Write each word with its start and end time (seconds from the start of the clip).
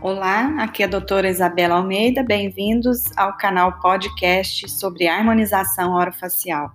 Olá, 0.00 0.54
aqui 0.60 0.84
é 0.84 0.86
a 0.86 0.88
doutora 0.88 1.28
Isabela 1.28 1.74
Almeida, 1.74 2.22
bem-vindos 2.22 3.02
ao 3.16 3.36
canal 3.36 3.80
podcast 3.80 4.70
sobre 4.70 5.08
harmonização 5.08 5.92
orofacial. 5.92 6.70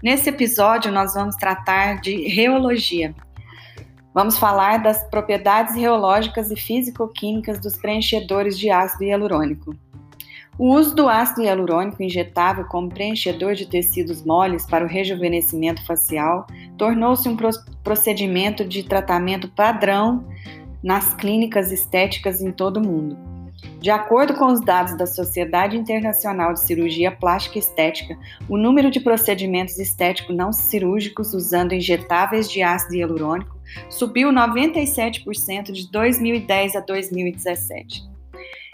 Nesse 0.00 0.28
episódio, 0.28 0.92
nós 0.92 1.14
vamos 1.14 1.34
tratar 1.34 2.00
de 2.00 2.28
reologia. 2.28 3.12
Vamos 4.14 4.38
falar 4.38 4.76
das 4.76 5.02
propriedades 5.10 5.74
reológicas 5.74 6.48
e 6.52 6.54
físico-químicas 6.54 7.58
dos 7.58 7.76
preenchedores 7.76 8.56
de 8.56 8.70
ácido 8.70 9.02
hialurônico. 9.02 9.74
O 10.56 10.74
uso 10.74 10.94
do 10.94 11.08
ácido 11.08 11.42
hialurônico 11.42 12.04
injetável 12.04 12.66
como 12.66 12.88
preenchedor 12.88 13.54
de 13.54 13.66
tecidos 13.66 14.24
moles 14.24 14.64
para 14.64 14.84
o 14.84 14.88
rejuvenescimento 14.88 15.84
facial 15.84 16.46
tornou-se 16.78 17.28
um 17.28 17.36
procedimento 17.82 18.64
de 18.64 18.84
tratamento 18.84 19.48
padrão 19.48 20.24
nas 20.84 21.14
clínicas 21.14 21.72
estéticas 21.72 22.42
em 22.42 22.52
todo 22.52 22.76
o 22.76 22.86
mundo. 22.86 23.16
De 23.80 23.90
acordo 23.90 24.34
com 24.34 24.46
os 24.46 24.60
dados 24.60 24.96
da 24.98 25.06
Sociedade 25.06 25.76
Internacional 25.76 26.52
de 26.52 26.64
Cirurgia 26.64 27.10
Plástica 27.10 27.56
e 27.56 27.60
Estética, 27.60 28.18
o 28.48 28.58
número 28.58 28.90
de 28.90 29.00
procedimentos 29.00 29.78
estéticos 29.78 30.36
não 30.36 30.52
cirúrgicos 30.52 31.32
usando 31.32 31.72
injetáveis 31.72 32.50
de 32.50 32.62
ácido 32.62 32.96
hialurônico 32.96 33.58
subiu 33.88 34.28
97% 34.28 35.72
de 35.72 35.90
2010 35.90 36.76
a 36.76 36.80
2017. 36.80 38.02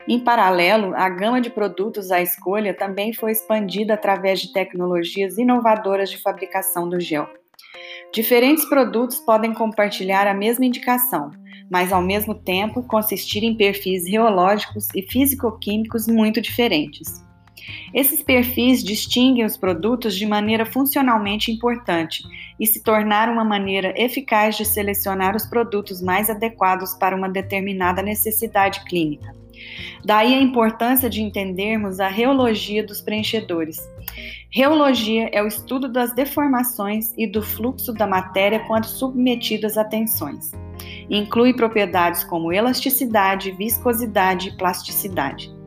Em 0.08 0.18
paralelo, 0.18 0.92
a 0.96 1.08
gama 1.08 1.40
de 1.40 1.50
produtos 1.50 2.10
à 2.10 2.20
escolha 2.20 2.74
também 2.74 3.12
foi 3.12 3.30
expandida 3.30 3.94
através 3.94 4.40
de 4.40 4.52
tecnologias 4.52 5.38
inovadoras 5.38 6.10
de 6.10 6.18
fabricação 6.18 6.88
do 6.88 6.98
gel. 6.98 7.28
Diferentes 8.12 8.64
produtos 8.64 9.20
podem 9.20 9.54
compartilhar 9.54 10.26
a 10.26 10.34
mesma 10.34 10.64
indicação, 10.64 11.30
mas 11.70 11.92
ao 11.92 12.02
mesmo 12.02 12.34
tempo 12.34 12.82
consistir 12.82 13.44
em 13.44 13.54
perfis 13.54 14.06
reológicos 14.06 14.88
e 14.94 15.02
físico-químicos 15.02 16.08
muito 16.08 16.40
diferentes. 16.40 17.24
Esses 17.94 18.22
perfis 18.22 18.82
distinguem 18.82 19.44
os 19.44 19.56
produtos 19.56 20.16
de 20.16 20.26
maneira 20.26 20.66
funcionalmente 20.66 21.52
importante 21.52 22.22
e 22.58 22.66
se 22.66 22.82
tornaram 22.82 23.34
uma 23.34 23.44
maneira 23.44 23.94
eficaz 23.96 24.56
de 24.56 24.64
selecionar 24.64 25.36
os 25.36 25.46
produtos 25.46 26.02
mais 26.02 26.28
adequados 26.28 26.94
para 26.94 27.14
uma 27.14 27.28
determinada 27.28 28.02
necessidade 28.02 28.82
clínica. 28.84 29.34
Daí 30.04 30.34
a 30.34 30.40
importância 30.40 31.10
de 31.10 31.22
entendermos 31.22 32.00
a 32.00 32.08
reologia 32.08 32.84
dos 32.84 33.00
preenchedores. 33.00 33.78
Reologia 34.50 35.28
é 35.32 35.42
o 35.42 35.46
estudo 35.46 35.88
das 35.88 36.14
deformações 36.14 37.12
e 37.16 37.26
do 37.26 37.42
fluxo 37.42 37.92
da 37.92 38.06
matéria 38.06 38.60
quando 38.60 38.86
submetidas 38.86 39.76
a 39.76 39.84
tensões. 39.84 40.52
Inclui 41.08 41.54
propriedades 41.54 42.24
como 42.24 42.52
elasticidade, 42.52 43.52
viscosidade 43.52 44.48
e 44.48 44.56
plasticidade. 44.56 45.60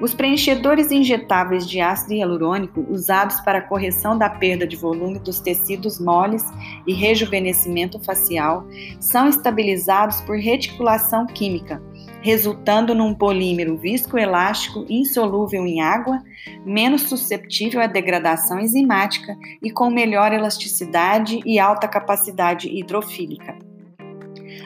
Os 0.00 0.14
preenchedores 0.14 0.92
injetáveis 0.92 1.68
de 1.68 1.80
ácido 1.80 2.14
hialurônico, 2.14 2.86
usados 2.88 3.40
para 3.40 3.62
correção 3.62 4.16
da 4.16 4.30
perda 4.30 4.64
de 4.64 4.76
volume 4.76 5.18
dos 5.18 5.40
tecidos 5.40 5.98
moles 5.98 6.44
e 6.86 6.94
rejuvenescimento 6.94 7.98
facial, 7.98 8.64
são 9.00 9.28
estabilizados 9.28 10.20
por 10.20 10.36
reticulação 10.36 11.26
química, 11.26 11.82
resultando 12.22 12.94
num 12.94 13.12
polímero 13.12 13.76
viscoelástico 13.76 14.86
insolúvel 14.88 15.66
em 15.66 15.80
água, 15.80 16.22
menos 16.64 17.02
susceptível 17.02 17.80
à 17.80 17.88
degradação 17.88 18.60
enzimática 18.60 19.36
e 19.60 19.68
com 19.68 19.90
melhor 19.90 20.32
elasticidade 20.32 21.40
e 21.44 21.58
alta 21.58 21.88
capacidade 21.88 22.68
hidrofílica. 22.68 23.67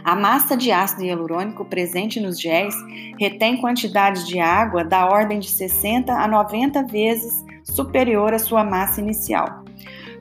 A 0.04 0.16
massa 0.16 0.56
de 0.56 0.72
ácido 0.72 1.04
hialurônico 1.04 1.64
presente 1.64 2.18
nos 2.18 2.40
géis 2.40 2.74
retém 3.20 3.60
quantidades 3.60 4.26
de 4.26 4.40
água 4.40 4.84
da 4.84 5.06
ordem 5.06 5.38
de 5.38 5.48
60 5.48 6.12
a 6.12 6.26
90 6.26 6.82
vezes 6.88 7.44
superior 7.62 8.34
à 8.34 8.38
sua 8.38 8.64
massa 8.64 9.00
inicial. 9.00 9.62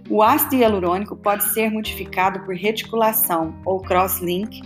O 0.08 0.22
ácido 0.22 0.56
hialurônico 0.56 1.16
pode 1.16 1.44
ser 1.46 1.72
modificado 1.72 2.42
por 2.42 2.54
reticulação 2.54 3.56
ou 3.66 3.82
cross-link 3.82 4.62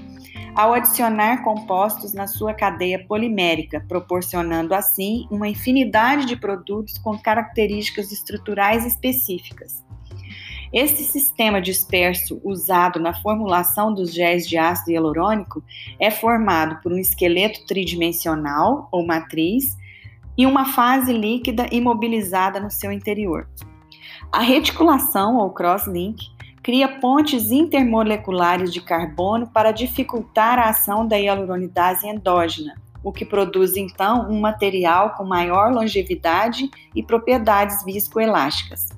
ao 0.54 0.74
adicionar 0.74 1.44
compostos 1.44 2.14
na 2.14 2.28
sua 2.28 2.54
cadeia 2.54 3.06
polimérica, 3.08 3.84
proporcionando 3.88 4.74
assim 4.74 5.28
uma 5.32 5.48
infinidade 5.48 6.26
de 6.26 6.36
produtos 6.36 6.98
com 6.98 7.18
características 7.18 8.12
estruturais 8.12 8.86
específicas. 8.86 9.86
Este 10.76 11.04
sistema 11.04 11.62
disperso 11.62 12.42
usado 12.44 13.00
na 13.00 13.14
formulação 13.14 13.94
dos 13.94 14.14
géis 14.14 14.46
de 14.46 14.58
ácido 14.58 14.92
hialurônico 14.92 15.64
é 15.98 16.12
formado 16.12 16.82
por 16.82 16.92
um 16.92 16.98
esqueleto 16.98 17.66
tridimensional 17.66 18.90
ou 18.92 19.08
matriz 19.08 19.78
e 20.38 20.46
uma 20.46 20.66
fase 20.66 21.14
líquida 21.14 21.66
imobilizada 21.72 22.60
no 22.60 22.70
seu 22.70 22.92
interior. 22.92 23.48
A 24.30 24.42
reticulação 24.42 25.38
ou 25.38 25.50
cross-link 25.50 26.28
cria 26.62 26.90
pontes 27.00 27.52
intermoleculares 27.52 28.74
de 28.74 28.82
carbono 28.82 29.48
para 29.48 29.72
dificultar 29.72 30.60
a 30.60 30.72
ação 30.72 31.08
da 31.08 31.16
hialuronidase 31.16 32.06
endógena, 32.06 32.76
o 33.02 33.14
que 33.14 33.24
produz 33.24 33.78
então 33.78 34.30
um 34.30 34.42
material 34.42 35.12
com 35.12 35.24
maior 35.24 35.72
longevidade 35.72 36.70
e 36.94 37.02
propriedades 37.02 37.82
viscoelásticas. 37.86 38.90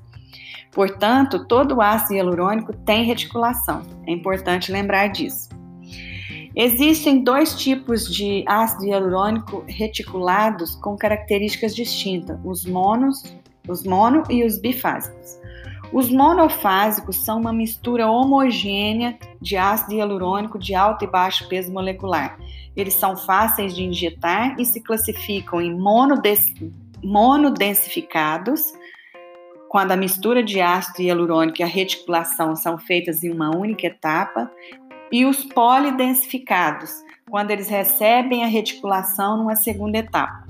Portanto, 0.72 1.46
todo 1.46 1.80
ácido 1.80 2.14
hialurônico 2.14 2.72
tem 2.72 3.04
reticulação. 3.04 3.82
É 4.06 4.12
importante 4.12 4.70
lembrar 4.70 5.08
disso. 5.08 5.48
Existem 6.54 7.22
dois 7.22 7.54
tipos 7.54 8.12
de 8.12 8.44
ácido 8.46 8.86
hialurônico 8.86 9.64
reticulados 9.68 10.74
com 10.76 10.96
características 10.96 11.74
distintas: 11.74 12.38
os 12.44 12.64
monos, 12.64 13.22
os 13.68 13.84
mono 13.84 14.24
e 14.28 14.44
os 14.44 14.58
bifásicos. 14.58 15.38
Os 15.92 16.10
monofásicos 16.10 17.16
são 17.16 17.40
uma 17.40 17.52
mistura 17.52 18.10
homogênea 18.10 19.18
de 19.40 19.56
ácido 19.56 19.94
hialurônico 19.94 20.58
de 20.58 20.74
alto 20.74 21.04
e 21.04 21.08
baixo 21.08 21.48
peso 21.48 21.72
molecular. 21.72 22.38
Eles 22.76 22.94
são 22.94 23.16
fáceis 23.16 23.74
de 23.74 23.84
injetar 23.84 24.54
e 24.60 24.64
se 24.64 24.82
classificam 24.82 25.60
em 25.62 25.74
monodensificados, 27.02 28.72
quando 29.68 29.92
a 29.92 29.96
mistura 29.96 30.42
de 30.42 30.60
ácido 30.60 31.02
hialurônico 31.02 31.60
e 31.60 31.62
a 31.62 31.66
reticulação 31.66 32.56
são 32.56 32.78
feitas 32.78 33.22
em 33.22 33.30
uma 33.30 33.54
única 33.54 33.86
etapa, 33.86 34.50
e 35.10 35.24
os 35.24 35.44
polidensificados, 35.44 36.90
quando 37.30 37.50
eles 37.50 37.68
recebem 37.68 38.44
a 38.44 38.46
reticulação 38.46 39.36
numa 39.36 39.56
segunda 39.56 39.98
etapa. 39.98 40.46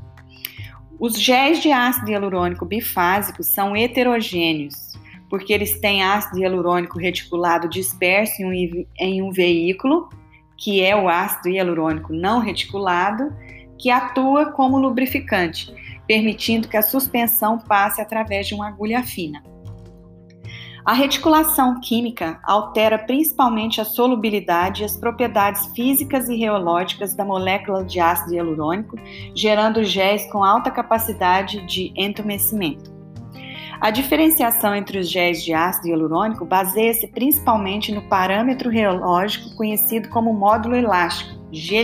Os 0.98 1.20
géis 1.20 1.60
de 1.60 1.70
ácido 1.70 2.10
hialurônico 2.10 2.64
bifásicos 2.64 3.46
são 3.46 3.76
heterogêneos, 3.76 4.98
porque 5.30 5.52
eles 5.52 5.78
têm 5.80 6.02
ácido 6.02 6.40
hialurônico 6.40 6.98
reticulado 6.98 7.68
disperso 7.68 8.42
em 8.42 8.46
um, 8.46 8.86
em 8.98 9.22
um 9.22 9.30
veículo, 9.30 10.08
que 10.56 10.82
é 10.82 10.96
o 10.96 11.08
ácido 11.08 11.50
hialurônico 11.50 12.12
não 12.12 12.40
reticulado, 12.40 13.32
que 13.78 13.90
atua 13.90 14.52
como 14.52 14.78
lubrificante, 14.78 15.72
permitindo 16.06 16.68
que 16.68 16.76
a 16.76 16.82
suspensão 16.82 17.58
passe 17.58 18.00
através 18.00 18.46
de 18.46 18.54
uma 18.54 18.68
agulha 18.68 19.02
fina. 19.02 19.42
A 20.88 20.94
reticulação 20.94 21.80
química 21.80 22.40
altera 22.42 22.98
principalmente 22.98 23.78
a 23.78 23.84
solubilidade 23.84 24.80
e 24.80 24.84
as 24.86 24.96
propriedades 24.96 25.66
físicas 25.74 26.30
e 26.30 26.36
reológicas 26.36 27.14
da 27.14 27.26
molécula 27.26 27.84
de 27.84 28.00
ácido 28.00 28.34
hialurônico, 28.34 28.96
gerando 29.34 29.84
géis 29.84 30.24
com 30.32 30.42
alta 30.42 30.70
capacidade 30.70 31.60
de 31.66 31.92
entumecimento. 31.94 32.90
A 33.80 33.90
diferenciação 33.90 34.74
entre 34.74 34.98
os 34.98 35.10
géis 35.10 35.44
de 35.44 35.52
ácido 35.52 35.88
hialurônico 35.88 36.46
baseia-se 36.46 37.06
principalmente 37.08 37.92
no 37.92 38.08
parâmetro 38.08 38.70
reológico 38.70 39.54
conhecido 39.56 40.08
como 40.08 40.32
módulo 40.32 40.74
elástico, 40.74 41.38
G', 41.52 41.82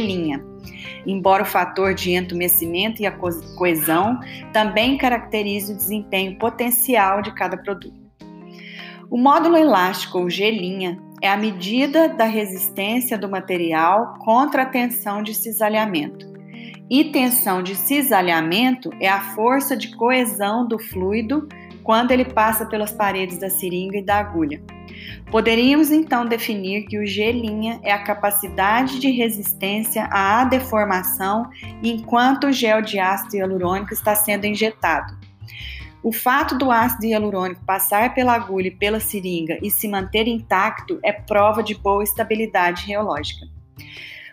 embora 1.07 1.43
o 1.43 1.47
fator 1.47 1.95
de 1.95 2.13
entumecimento 2.13 3.03
e 3.03 3.07
a 3.07 3.13
coesão 3.57 4.19
também 4.53 4.97
caracterize 4.97 5.73
o 5.73 5.77
desempenho 5.77 6.39
potencial 6.39 7.23
de 7.23 7.33
cada 7.33 7.57
produto. 7.57 8.05
O 9.11 9.17
módulo 9.17 9.57
elástico, 9.57 10.19
ou 10.19 10.31
G', 10.31 10.99
é 11.23 11.29
a 11.29 11.37
medida 11.37 12.09
da 12.09 12.25
resistência 12.25 13.17
do 13.17 13.29
material 13.29 14.15
contra 14.19 14.63
a 14.63 14.67
tensão 14.67 15.23
de 15.23 15.35
cisalhamento. 15.35 16.33
E 16.91 17.05
tensão 17.05 17.63
de 17.63 17.75
cisalhamento 17.75 18.91
é 19.01 19.09
a 19.09 19.21
força 19.35 19.77
de 19.77 19.97
coesão 19.97 20.67
do 20.67 20.79
fluido 20.79 21.49
quando 21.85 22.11
ele 22.11 22.25
passa 22.25 22.67
pelas 22.67 22.91
paredes 22.91 23.39
da 23.39 23.51
seringa 23.51 23.99
e 23.99 24.03
da 24.03 24.17
agulha. 24.17 24.61
Poderíamos 25.31 25.91
então 25.91 26.27
definir 26.27 26.87
que 26.87 26.99
o 26.99 27.07
G' 27.07 27.23
é 27.83 27.93
a 27.93 28.03
capacidade 28.03 28.99
de 28.99 29.11
resistência 29.11 30.09
à 30.11 30.45
deformação 30.45 31.49
enquanto 31.83 32.49
o 32.49 32.53
gel 32.53 32.81
de 32.81 32.99
ácido 32.99 33.37
hialurônico 33.37 33.93
está 33.93 34.15
sendo 34.15 34.47
injetado. 34.47 35.17
O 36.03 36.13
fato 36.13 36.57
do 36.57 36.71
ácido 36.71 37.07
hialurônico 37.07 37.65
passar 37.65 38.15
pela 38.15 38.35
agulha 38.35 38.69
e 38.69 38.77
pela 38.77 39.01
seringa 39.01 39.59
e 39.63 39.71
se 39.71 39.89
manter 39.89 40.27
intacto 40.27 40.99
é 41.03 41.13
prova 41.13 41.63
de 41.63 41.75
boa 41.75 42.03
estabilidade 42.05 42.87
reológica. 42.87 43.47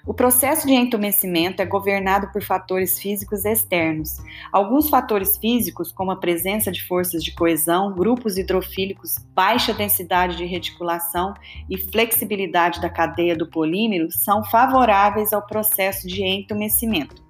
O 0.04 0.16
processo 0.16 0.66
de 0.66 0.74
entumecimento 0.74 1.62
é 1.62 1.66
governado 1.66 2.32
por 2.32 2.42
fatores 2.42 3.00
físicos 3.00 3.46
externos. 3.46 4.18
Alguns 4.52 4.90
fatores 4.90 5.38
físicos, 5.38 5.92
como 5.92 6.10
a 6.10 6.16
presença 6.16 6.72
de 6.72 6.84
forças 6.88 7.24
de 7.24 7.36
coesão, 7.36 7.94
grupos 7.94 8.36
hidrofílicos, 8.36 9.20
baixa 9.36 9.74
densidade 9.74 10.38
de 10.38 10.46
reticulação 10.46 11.36
e 11.70 11.78
flexibilidade 11.78 12.82
da 12.82 12.90
cadeia 12.90 13.36
do 13.36 13.48
polímero, 13.48 14.12
são 14.12 14.44
favoráveis 14.44 15.34
ao 15.34 15.46
processo 15.46 16.08
de 16.08 16.24
entumecimento. 16.24 17.21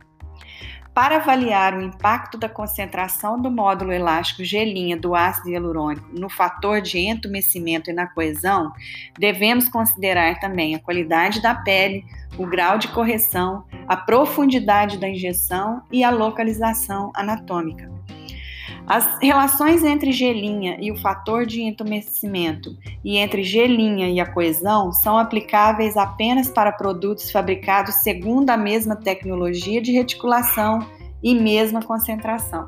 Para 0.93 1.15
avaliar 1.15 1.73
o 1.73 1.81
impacto 1.81 2.37
da 2.37 2.49
concentração 2.49 3.41
do 3.41 3.49
módulo 3.49 3.93
elástico 3.93 4.43
gelinha 4.43 4.97
do 4.97 5.15
ácido 5.15 5.49
hialurônico 5.49 6.09
no 6.11 6.29
fator 6.29 6.81
de 6.81 6.99
entumecimento 6.99 7.89
e 7.89 7.93
na 7.93 8.07
coesão, 8.07 8.73
devemos 9.17 9.69
considerar 9.69 10.39
também 10.41 10.75
a 10.75 10.79
qualidade 10.79 11.41
da 11.41 11.55
pele, 11.55 12.03
o 12.37 12.45
grau 12.45 12.77
de 12.77 12.89
correção, 12.89 13.63
a 13.87 13.95
profundidade 13.95 14.97
da 14.97 15.07
injeção 15.07 15.81
e 15.89 16.03
a 16.03 16.09
localização 16.09 17.09
anatômica. 17.15 17.89
As 18.91 19.19
relações 19.21 19.85
entre 19.85 20.11
gelinha 20.11 20.75
e 20.81 20.91
o 20.91 20.97
fator 20.97 21.45
de 21.45 21.61
entumecimento 21.61 22.77
e 23.05 23.15
entre 23.15 23.41
gelinha 23.41 24.09
e 24.09 24.19
a 24.19 24.25
coesão 24.25 24.91
são 24.91 25.17
aplicáveis 25.17 25.95
apenas 25.95 26.49
para 26.49 26.73
produtos 26.73 27.31
fabricados 27.31 27.95
segundo 28.03 28.49
a 28.49 28.57
mesma 28.57 28.97
tecnologia 28.97 29.81
de 29.81 29.93
reticulação 29.93 30.85
e 31.23 31.33
mesma 31.33 31.81
concentração. 31.81 32.67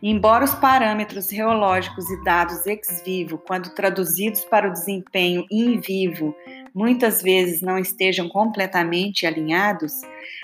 Embora 0.00 0.44
os 0.44 0.54
parâmetros 0.54 1.28
reológicos 1.28 2.08
e 2.08 2.22
dados 2.22 2.64
ex 2.64 3.02
vivo, 3.04 3.36
quando 3.36 3.74
traduzidos 3.74 4.44
para 4.44 4.68
o 4.68 4.72
desempenho 4.72 5.44
in 5.50 5.80
vivo, 5.80 6.36
muitas 6.72 7.20
vezes 7.20 7.60
não 7.60 7.78
estejam 7.78 8.28
completamente 8.28 9.26
alinhados, 9.26 10.02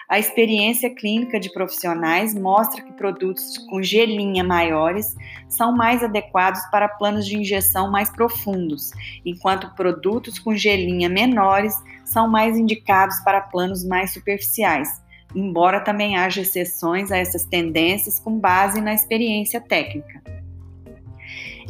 a 0.08 0.18
experiência 0.18 0.88
clínica 0.88 1.38
de 1.38 1.52
profissionais 1.52 2.34
mostra 2.34 2.82
que 2.82 2.94
produtos 2.94 3.58
com 3.68 3.82
gelinha 3.82 4.42
maiores 4.42 5.14
são 5.46 5.70
mais 5.70 6.02
adequados 6.02 6.62
para 6.70 6.88
planos 6.88 7.26
de 7.26 7.36
injeção 7.36 7.90
mais 7.90 8.08
profundos, 8.08 8.90
enquanto 9.22 9.74
produtos 9.74 10.38
com 10.38 10.54
gelinha 10.56 11.10
menores 11.10 11.74
são 12.06 12.26
mais 12.26 12.56
indicados 12.56 13.20
para 13.20 13.42
planos 13.42 13.84
mais 13.84 14.14
superficiais, 14.14 14.88
embora 15.34 15.80
também 15.80 16.16
haja 16.16 16.40
exceções 16.40 17.12
a 17.12 17.18
essas 17.18 17.44
tendências 17.44 18.18
com 18.18 18.38
base 18.38 18.80
na 18.80 18.94
experiência 18.94 19.60
técnica. 19.60 20.37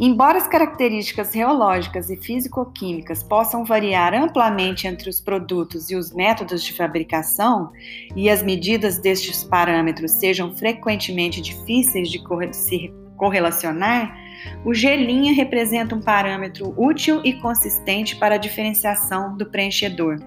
Embora 0.01 0.39
as 0.39 0.47
características 0.47 1.35
reológicas 1.35 2.09
e 2.09 2.17
físico-químicas 2.17 3.21
possam 3.21 3.65
variar 3.65 4.15
amplamente 4.15 4.87
entre 4.87 5.11
os 5.11 5.21
produtos 5.21 5.91
e 5.91 5.97
os 5.97 6.13
métodos 6.13 6.63
de 6.63 6.73
fabricação, 6.73 7.73
e 8.15 8.31
as 8.31 8.41
medidas 8.41 8.99
destes 8.99 9.43
parâmetros 9.43 10.13
sejam 10.13 10.55
frequentemente 10.57 11.41
difíceis 11.41 12.09
de 12.09 12.23
se 12.53 12.95
correlacionar, 13.17 14.17
o 14.65 14.75
G' 14.75 15.33
representa 15.35 15.95
um 15.95 16.01
parâmetro 16.01 16.75
útil 16.77 17.21
e 17.25 17.35
consistente 17.35 18.17
para 18.17 18.37
a 18.37 18.39
diferenciação 18.39 19.37
do 19.37 19.47
preenchedor. 19.47 20.19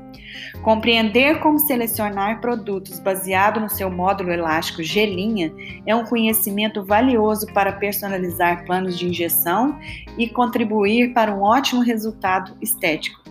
Compreender 0.61 1.39
como 1.39 1.59
selecionar 1.59 2.39
produtos 2.39 2.99
baseado 2.99 3.59
no 3.59 3.69
seu 3.69 3.89
módulo 3.89 4.31
elástico 4.31 4.83
G' 4.83 5.53
é 5.85 5.95
um 5.95 6.05
conhecimento 6.05 6.83
valioso 6.83 7.47
para 7.53 7.73
personalizar 7.73 8.65
planos 8.65 8.97
de 8.97 9.07
injeção 9.07 9.77
e 10.17 10.29
contribuir 10.29 11.13
para 11.13 11.33
um 11.33 11.41
ótimo 11.41 11.81
resultado 11.81 12.55
estético. 12.61 13.21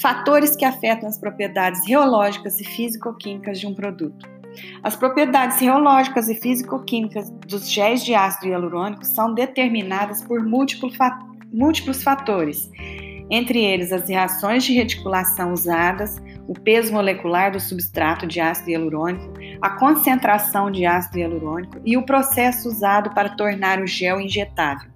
Fatores 0.00 0.56
que 0.56 0.64
afetam 0.64 1.08
as 1.08 1.18
propriedades 1.18 1.86
reológicas 1.86 2.60
e 2.60 2.64
físico-químicas 2.64 3.60
de 3.60 3.66
um 3.66 3.74
produto. 3.74 4.33
As 4.82 4.96
propriedades 4.96 5.58
reológicas 5.60 6.28
e 6.28 6.34
físico-químicas 6.34 7.30
dos 7.46 7.70
géis 7.70 8.04
de 8.04 8.14
ácido 8.14 8.48
hialurônico 8.48 9.04
são 9.04 9.34
determinadas 9.34 10.22
por 10.22 10.42
múltiplos 10.42 12.02
fatores, 12.02 12.70
entre 13.30 13.64
eles 13.64 13.90
as 13.92 14.08
reações 14.08 14.64
de 14.64 14.74
reticulação 14.74 15.52
usadas, 15.52 16.22
o 16.46 16.52
peso 16.52 16.92
molecular 16.92 17.50
do 17.50 17.58
substrato 17.58 18.26
de 18.26 18.38
ácido 18.38 18.70
hialurônico, 18.70 19.32
a 19.62 19.70
concentração 19.70 20.70
de 20.70 20.84
ácido 20.84 21.18
hialurônico 21.18 21.80
e 21.84 21.96
o 21.96 22.04
processo 22.04 22.68
usado 22.68 23.14
para 23.14 23.30
tornar 23.30 23.80
o 23.80 23.86
gel 23.86 24.20
injetável. 24.20 24.90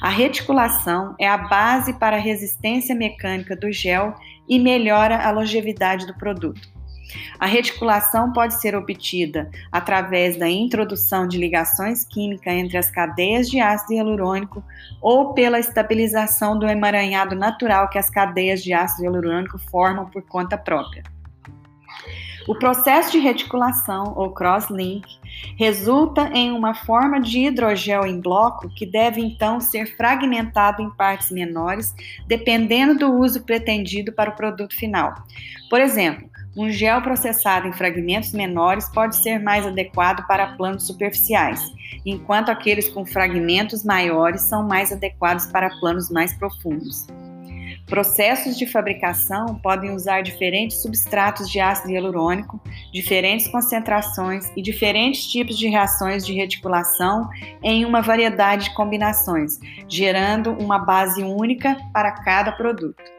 A 0.00 0.08
reticulação 0.08 1.14
é 1.18 1.28
a 1.28 1.38
base 1.38 1.94
para 1.94 2.16
a 2.16 2.20
resistência 2.20 2.94
mecânica 2.94 3.56
do 3.56 3.72
gel 3.72 4.14
e 4.48 4.58
melhora 4.58 5.16
a 5.16 5.30
longevidade 5.30 6.06
do 6.06 6.14
produto. 6.18 6.73
A 7.38 7.46
reticulação 7.46 8.32
pode 8.32 8.54
ser 8.54 8.74
obtida 8.74 9.50
através 9.70 10.36
da 10.36 10.48
introdução 10.48 11.26
de 11.26 11.38
ligações 11.38 12.04
químicas 12.04 12.52
entre 12.52 12.76
as 12.76 12.90
cadeias 12.90 13.48
de 13.48 13.60
ácido 13.60 13.94
hialurônico 13.94 14.64
ou 15.00 15.34
pela 15.34 15.58
estabilização 15.58 16.58
do 16.58 16.66
emaranhado 16.66 17.34
natural 17.34 17.88
que 17.88 17.98
as 17.98 18.10
cadeias 18.10 18.62
de 18.62 18.72
ácido 18.72 19.04
hialurônico 19.04 19.58
formam 19.58 20.06
por 20.06 20.22
conta 20.22 20.56
própria. 20.56 21.02
O 22.46 22.54
processo 22.54 23.10
de 23.10 23.18
reticulação, 23.18 24.12
ou 24.16 24.30
cross-link, 24.30 25.06
resulta 25.56 26.30
em 26.34 26.50
uma 26.50 26.74
forma 26.74 27.18
de 27.18 27.40
hidrogel 27.40 28.04
em 28.04 28.20
bloco 28.20 28.68
que 28.68 28.84
deve 28.84 29.20
então 29.20 29.60
ser 29.60 29.96
fragmentado 29.96 30.82
em 30.82 30.90
partes 30.90 31.30
menores, 31.30 31.94
dependendo 32.26 32.98
do 32.98 33.12
uso 33.12 33.44
pretendido 33.44 34.12
para 34.12 34.30
o 34.30 34.36
produto 34.36 34.74
final. 34.76 35.14
Por 35.70 35.80
exemplo, 35.80 36.28
um 36.56 36.70
gel 36.70 37.02
processado 37.02 37.66
em 37.66 37.72
fragmentos 37.72 38.32
menores 38.32 38.88
pode 38.88 39.16
ser 39.16 39.38
mais 39.40 39.66
adequado 39.66 40.26
para 40.26 40.56
planos 40.56 40.86
superficiais, 40.86 41.60
enquanto 42.06 42.50
aqueles 42.50 42.88
com 42.88 43.04
fragmentos 43.04 43.84
maiores 43.84 44.42
são 44.42 44.62
mais 44.66 44.92
adequados 44.92 45.46
para 45.46 45.70
planos 45.80 46.10
mais 46.10 46.32
profundos. 46.34 47.06
Processos 47.86 48.56
de 48.56 48.66
fabricação 48.66 49.56
podem 49.62 49.90
usar 49.90 50.22
diferentes 50.22 50.80
substratos 50.80 51.50
de 51.50 51.60
ácido 51.60 51.92
hialurônico, 51.92 52.58
diferentes 52.92 53.46
concentrações 53.48 54.50
e 54.56 54.62
diferentes 54.62 55.26
tipos 55.26 55.58
de 55.58 55.68
reações 55.68 56.24
de 56.24 56.32
reticulação 56.32 57.28
em 57.62 57.84
uma 57.84 58.00
variedade 58.00 58.70
de 58.70 58.74
combinações, 58.74 59.58
gerando 59.86 60.52
uma 60.52 60.78
base 60.78 61.22
única 61.22 61.76
para 61.92 62.12
cada 62.12 62.52
produto 62.52 63.13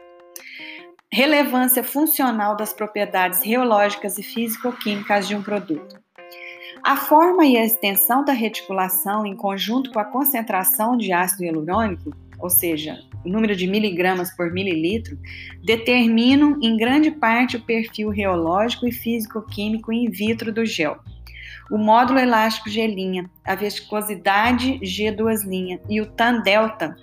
relevância 1.16 1.82
funcional 1.82 2.54
das 2.54 2.74
propriedades 2.74 3.42
reológicas 3.42 4.18
e 4.18 4.22
físico-químicas 4.22 5.26
de 5.26 5.34
um 5.34 5.42
produto. 5.42 5.98
A 6.84 6.94
forma 6.94 7.46
e 7.46 7.56
a 7.56 7.64
extensão 7.64 8.22
da 8.22 8.34
reticulação, 8.34 9.24
em 9.24 9.34
conjunto 9.34 9.90
com 9.90 9.98
a 9.98 10.04
concentração 10.04 10.94
de 10.94 11.14
ácido 11.14 11.44
hialurônico, 11.44 12.14
ou 12.38 12.50
seja, 12.50 12.98
o 13.24 13.30
número 13.30 13.56
de 13.56 13.66
miligramas 13.66 14.30
por 14.36 14.52
mililitro, 14.52 15.18
determinam 15.64 16.58
em 16.60 16.76
grande 16.76 17.10
parte 17.10 17.56
o 17.56 17.62
perfil 17.62 18.10
reológico 18.10 18.86
e 18.86 18.92
físico-químico 18.92 19.90
in 19.90 20.10
vitro 20.10 20.52
do 20.52 20.66
gel. 20.66 20.98
O 21.70 21.78
módulo 21.78 22.18
elástico 22.18 22.68
G', 22.68 23.26
a 23.42 23.54
viscosidade 23.54 24.78
G2' 24.80 25.80
e 25.88 25.98
o 25.98 26.04
tan 26.04 26.42
delta, 26.42 26.94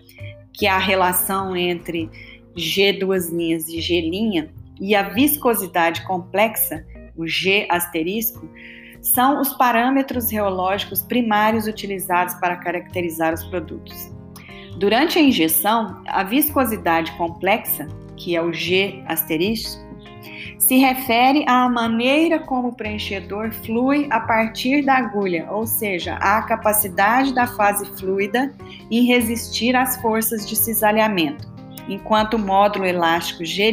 que 0.54 0.68
é 0.68 0.70
a 0.70 0.78
relação 0.78 1.58
entre 1.58 2.12
G 2.56 2.94
duas 2.94 3.30
linhas 3.30 3.68
e 3.68 3.82
G 3.82 4.02
linha, 4.02 4.50
e 4.80 4.96
a 4.96 5.04
viscosidade 5.04 6.02
complexa, 6.06 6.86
o 7.16 7.28
G 7.28 7.68
asterisco, 7.70 8.48
são 9.02 9.42
os 9.42 9.54
parâmetros 9.54 10.32
reológicos 10.32 11.02
primários 11.02 11.68
utilizados 11.68 12.34
para 12.36 12.56
caracterizar 12.56 13.34
os 13.34 13.44
produtos. 13.46 14.12
Durante 14.78 15.20
a 15.20 15.22
injeção, 15.22 16.02
a 16.08 16.24
viscosidade 16.24 17.12
complexa, 17.14 17.88
que 18.16 18.36
é 18.36 18.42
o 18.42 18.54
G 18.54 19.04
asterisco, 19.08 19.84
se 20.58 20.78
refere 20.78 21.44
à 21.48 21.68
maneira 21.68 22.40
como 22.40 22.70
o 22.70 22.76
preenchedor 22.76 23.52
flui 23.52 24.08
a 24.10 24.22
partir 24.22 24.84
da 24.86 24.96
agulha, 24.96 25.48
ou 25.52 25.68
seja, 25.68 26.16
à 26.16 26.42
capacidade 26.44 27.34
da 27.34 27.46
fase 27.46 27.86
fluida 27.98 28.54
em 28.90 29.06
resistir 29.06 29.76
às 29.76 30.02
forças 30.02 30.48
de 30.48 30.56
cisalhamento 30.56 31.53
enquanto 31.88 32.36
o 32.36 32.40
módulo 32.40 32.86
elástico 32.86 33.44
G' 33.46 33.72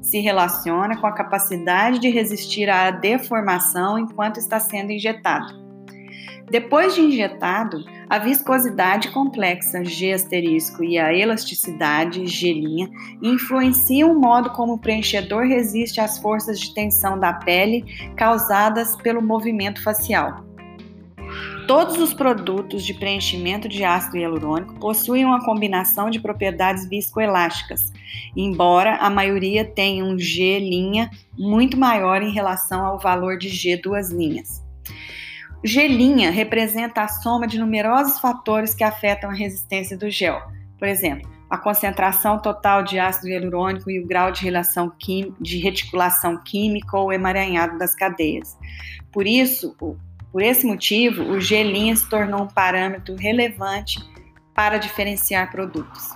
se 0.00 0.18
relaciona 0.20 0.96
com 0.96 1.06
a 1.06 1.12
capacidade 1.12 1.98
de 1.98 2.08
resistir 2.08 2.68
à 2.68 2.90
deformação 2.90 3.98
enquanto 3.98 4.38
está 4.38 4.58
sendo 4.58 4.92
injetado. 4.92 5.60
Depois 6.50 6.96
de 6.96 7.00
injetado, 7.00 7.84
a 8.08 8.18
viscosidade 8.18 9.12
complexa 9.12 9.84
G 9.84 10.12
asterisco 10.12 10.82
e 10.82 10.98
a 10.98 11.14
elasticidade 11.14 12.26
G' 12.26 12.90
influenciam 13.22 14.10
o 14.10 14.20
modo 14.20 14.50
como 14.50 14.72
o 14.72 14.78
preenchedor 14.78 15.46
resiste 15.46 16.00
às 16.00 16.18
forças 16.18 16.58
de 16.58 16.74
tensão 16.74 17.16
da 17.16 17.34
pele 17.34 17.84
causadas 18.16 18.96
pelo 18.96 19.22
movimento 19.22 19.80
facial. 19.80 20.49
Todos 21.70 21.98
os 21.98 22.12
produtos 22.12 22.84
de 22.84 22.92
preenchimento 22.92 23.68
de 23.68 23.84
ácido 23.84 24.16
hialurônico 24.16 24.74
possuem 24.80 25.24
uma 25.24 25.44
combinação 25.44 26.10
de 26.10 26.18
propriedades 26.18 26.88
viscoelásticas, 26.88 27.92
embora 28.36 28.96
a 28.96 29.08
maioria 29.08 29.64
tenha 29.64 30.04
um 30.04 30.18
G' 30.18 30.58
muito 31.38 31.76
maior 31.76 32.22
em 32.22 32.32
relação 32.32 32.84
ao 32.84 32.98
valor 32.98 33.38
de 33.38 33.48
G 33.48 33.76
duas 33.76 34.10
linhas. 34.10 34.64
G' 35.62 35.86
representa 36.32 37.02
a 37.02 37.08
soma 37.08 37.46
de 37.46 37.60
numerosos 37.60 38.18
fatores 38.18 38.74
que 38.74 38.82
afetam 38.82 39.30
a 39.30 39.34
resistência 39.34 39.96
do 39.96 40.10
gel. 40.10 40.42
Por 40.76 40.88
exemplo, 40.88 41.30
a 41.48 41.56
concentração 41.56 42.40
total 42.40 42.82
de 42.82 42.98
ácido 42.98 43.28
hialurônico 43.28 43.88
e 43.92 44.00
o 44.00 44.06
grau 44.08 44.32
de 44.32 44.42
relação 44.42 44.92
de 45.40 45.58
reticulação 45.58 46.36
química 46.42 46.98
ou 46.98 47.12
emaranhado 47.12 47.78
das 47.78 47.94
cadeias. 47.94 48.58
Por 49.12 49.24
isso, 49.24 49.76
por 50.32 50.42
esse 50.42 50.66
motivo, 50.66 51.22
o 51.22 51.40
G' 51.40 51.64
se 51.96 52.08
tornou 52.08 52.42
um 52.42 52.48
parâmetro 52.48 53.16
relevante 53.16 53.98
para 54.54 54.78
diferenciar 54.78 55.50
produtos. 55.50 56.10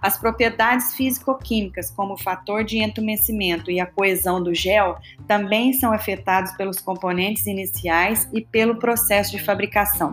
As 0.00 0.18
propriedades 0.18 0.94
físico-químicas, 0.94 1.90
como 1.90 2.14
o 2.14 2.18
fator 2.18 2.62
de 2.62 2.78
entumecimento 2.78 3.70
e 3.70 3.80
a 3.80 3.86
coesão 3.86 4.42
do 4.42 4.54
gel, 4.54 4.98
também 5.26 5.72
são 5.72 5.92
afetados 5.92 6.52
pelos 6.52 6.80
componentes 6.80 7.46
iniciais 7.46 8.28
e 8.32 8.40
pelo 8.40 8.76
processo 8.76 9.32
de 9.32 9.42
fabricação. 9.42 10.12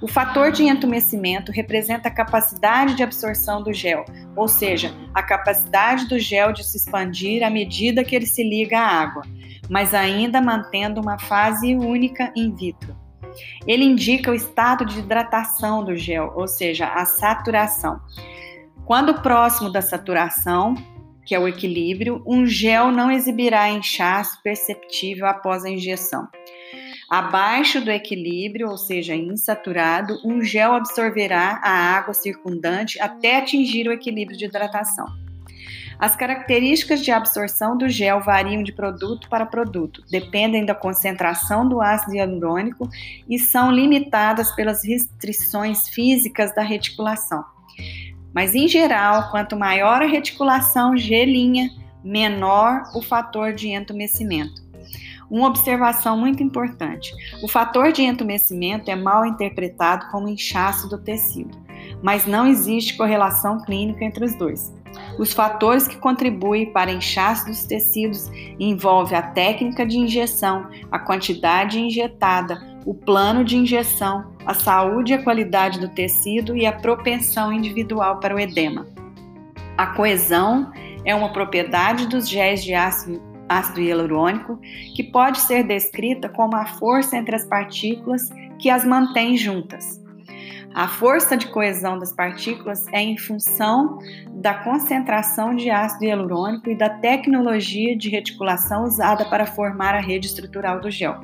O 0.00 0.08
fator 0.08 0.50
de 0.50 0.64
entumecimento 0.64 1.52
representa 1.52 2.08
a 2.08 2.10
capacidade 2.10 2.96
de 2.96 3.04
absorção 3.04 3.62
do 3.62 3.72
gel, 3.72 4.04
ou 4.34 4.48
seja, 4.48 4.92
a 5.14 5.22
capacidade 5.22 6.08
do 6.08 6.18
gel 6.18 6.52
de 6.52 6.64
se 6.64 6.76
expandir 6.76 7.46
à 7.46 7.50
medida 7.50 8.02
que 8.02 8.16
ele 8.16 8.26
se 8.26 8.42
liga 8.42 8.80
à 8.80 9.02
água 9.02 9.22
mas 9.68 9.94
ainda 9.94 10.40
mantendo 10.40 11.00
uma 11.00 11.18
fase 11.18 11.74
única 11.74 12.32
in 12.36 12.54
vitro. 12.54 12.96
Ele 13.66 13.84
indica 13.84 14.30
o 14.30 14.34
estado 14.34 14.84
de 14.84 14.98
hidratação 14.98 15.84
do 15.84 15.96
gel, 15.96 16.32
ou 16.36 16.46
seja, 16.46 16.86
a 16.86 17.04
saturação. 17.04 18.00
Quando 18.84 19.22
próximo 19.22 19.70
da 19.70 19.80
saturação, 19.80 20.74
que 21.24 21.34
é 21.34 21.38
o 21.38 21.48
equilíbrio, 21.48 22.22
um 22.26 22.44
gel 22.44 22.90
não 22.90 23.10
exibirá 23.10 23.70
inchaço 23.70 24.42
perceptível 24.42 25.26
após 25.26 25.64
a 25.64 25.70
injeção. 25.70 26.28
Abaixo 27.08 27.80
do 27.80 27.90
equilíbrio, 27.90 28.68
ou 28.68 28.78
seja, 28.78 29.14
insaturado, 29.14 30.18
um 30.24 30.42
gel 30.42 30.72
absorverá 30.72 31.60
a 31.62 31.70
água 31.70 32.14
circundante 32.14 33.00
até 33.00 33.36
atingir 33.36 33.86
o 33.86 33.92
equilíbrio 33.92 34.36
de 34.36 34.46
hidratação. 34.46 35.06
As 36.02 36.16
características 36.16 37.00
de 37.00 37.12
absorção 37.12 37.78
do 37.78 37.88
gel 37.88 38.20
variam 38.20 38.64
de 38.64 38.72
produto 38.72 39.28
para 39.28 39.46
produto, 39.46 40.02
dependem 40.10 40.66
da 40.66 40.74
concentração 40.74 41.68
do 41.68 41.80
ácido 41.80 42.16
hialurônico 42.16 42.90
e 43.30 43.38
são 43.38 43.70
limitadas 43.70 44.50
pelas 44.56 44.84
restrições 44.84 45.88
físicas 45.90 46.52
da 46.56 46.62
reticulação. 46.62 47.44
Mas, 48.34 48.52
em 48.52 48.66
geral, 48.66 49.30
quanto 49.30 49.56
maior 49.56 50.02
a 50.02 50.06
reticulação 50.06 50.96
G', 50.96 51.70
menor 52.02 52.82
o 52.96 53.00
fator 53.00 53.52
de 53.52 53.68
entumecimento. 53.68 54.60
Uma 55.30 55.46
observação 55.46 56.16
muito 56.16 56.42
importante: 56.42 57.12
o 57.44 57.46
fator 57.46 57.92
de 57.92 58.02
entumecimento 58.02 58.90
é 58.90 58.96
mal 58.96 59.24
interpretado 59.24 60.10
como 60.10 60.28
inchaço 60.28 60.88
do 60.88 60.98
tecido, 60.98 61.56
mas 62.02 62.26
não 62.26 62.44
existe 62.44 62.96
correlação 62.96 63.60
clínica 63.60 64.04
entre 64.04 64.24
os 64.24 64.34
dois. 64.34 64.81
Os 65.18 65.32
fatores 65.32 65.86
que 65.86 65.96
contribuem 65.96 66.72
para 66.72 66.92
inchaço 66.92 67.46
dos 67.46 67.64
tecidos 67.64 68.30
envolvem 68.58 69.16
a 69.16 69.22
técnica 69.22 69.84
de 69.86 69.98
injeção, 69.98 70.66
a 70.90 70.98
quantidade 70.98 71.80
injetada, 71.80 72.60
o 72.84 72.94
plano 72.94 73.44
de 73.44 73.56
injeção, 73.56 74.32
a 74.44 74.54
saúde 74.54 75.12
e 75.12 75.14
a 75.14 75.22
qualidade 75.22 75.78
do 75.78 75.88
tecido 75.88 76.56
e 76.56 76.66
a 76.66 76.72
propensão 76.72 77.52
individual 77.52 78.18
para 78.18 78.34
o 78.34 78.40
edema. 78.40 78.86
A 79.76 79.86
coesão 79.88 80.72
é 81.04 81.14
uma 81.14 81.32
propriedade 81.32 82.06
dos 82.06 82.28
géis 82.28 82.62
de 82.64 82.74
ácido, 82.74 83.22
ácido 83.48 83.80
hialurônico 83.80 84.58
que 84.94 85.04
pode 85.04 85.40
ser 85.40 85.64
descrita 85.64 86.28
como 86.28 86.56
a 86.56 86.66
força 86.66 87.16
entre 87.16 87.34
as 87.34 87.44
partículas 87.44 88.30
que 88.58 88.70
as 88.70 88.84
mantém 88.84 89.36
juntas. 89.36 90.00
A 90.74 90.88
força 90.88 91.36
de 91.36 91.48
coesão 91.48 91.98
das 91.98 92.12
partículas 92.12 92.86
é 92.88 93.00
em 93.00 93.18
função 93.18 93.98
da 94.30 94.54
concentração 94.54 95.54
de 95.54 95.68
ácido 95.68 96.06
hialurônico 96.06 96.70
e 96.70 96.74
da 96.74 96.88
tecnologia 96.88 97.96
de 97.96 98.08
reticulação 98.08 98.84
usada 98.84 99.26
para 99.26 99.44
formar 99.44 99.94
a 99.94 100.00
rede 100.00 100.28
estrutural 100.28 100.80
do 100.80 100.90
gel. 100.90 101.20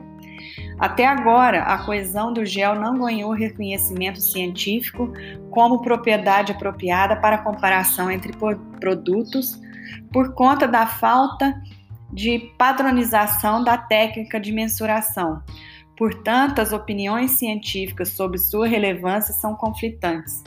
Até 0.78 1.06
agora, 1.06 1.62
a 1.62 1.84
coesão 1.84 2.32
do 2.32 2.44
gel 2.44 2.74
não 2.74 2.98
ganhou 2.98 3.32
reconhecimento 3.32 4.20
científico 4.20 5.12
como 5.50 5.80
propriedade 5.80 6.52
apropriada 6.52 7.16
para 7.16 7.38
comparação 7.38 8.10
entre 8.10 8.32
produtos 8.78 9.58
por 10.12 10.34
conta 10.34 10.68
da 10.68 10.86
falta 10.86 11.54
de 12.12 12.52
padronização 12.58 13.64
da 13.64 13.76
técnica 13.76 14.38
de 14.38 14.52
mensuração, 14.52 15.42
Portanto, 15.98 16.60
as 16.60 16.72
opiniões 16.72 17.32
científicas 17.32 18.10
sobre 18.10 18.38
sua 18.38 18.68
relevância 18.68 19.34
são 19.34 19.56
conflitantes. 19.56 20.44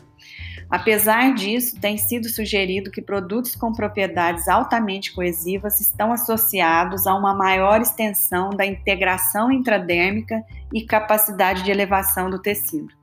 Apesar 0.70 1.36
disso, 1.36 1.77
tem 1.81 1.98
sido 1.98 2.29
sugerido 2.29 2.89
que 2.89 3.01
produtos 3.01 3.53
com 3.53 3.74
propriedades 3.74 4.48
altamente 4.48 5.13
coesivas 5.13 5.81
estão 5.81 6.13
associados 6.13 7.05
a 7.05 7.13
uma 7.13 7.34
maior 7.34 7.81
extensão 7.81 8.51
da 8.51 8.65
integração 8.65 9.51
intradérmica 9.51 10.41
e 10.74 10.86
capacidade 10.86 11.63
de 11.63 11.72
elevação 11.72 12.29
do 12.29 12.39
tecido. 12.39 12.93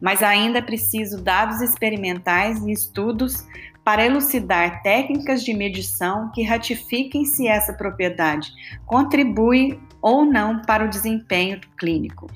Mas 0.00 0.22
ainda 0.22 0.60
é 0.60 0.62
preciso 0.62 1.22
dados 1.22 1.60
experimentais 1.60 2.64
e 2.64 2.72
estudos 2.72 3.46
para 3.84 4.06
elucidar 4.06 4.82
técnicas 4.82 5.44
de 5.44 5.52
medição 5.52 6.30
que 6.32 6.42
ratifiquem 6.42 7.26
se 7.26 7.46
essa 7.46 7.74
propriedade 7.74 8.50
contribui 8.86 9.78
ou 10.00 10.24
não 10.24 10.62
para 10.62 10.84
o 10.84 10.88
desempenho 10.88 11.60
clínico. 11.76 12.26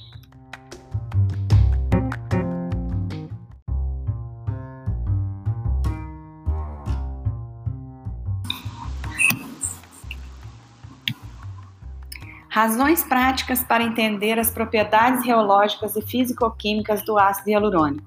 Razões 12.54 13.02
práticas 13.02 13.64
para 13.64 13.82
entender 13.82 14.38
as 14.38 14.48
propriedades 14.48 15.26
reológicas 15.26 15.96
e 15.96 16.02
físico-químicas 16.02 17.04
do 17.04 17.18
ácido 17.18 17.50
hialurônico. 17.50 18.06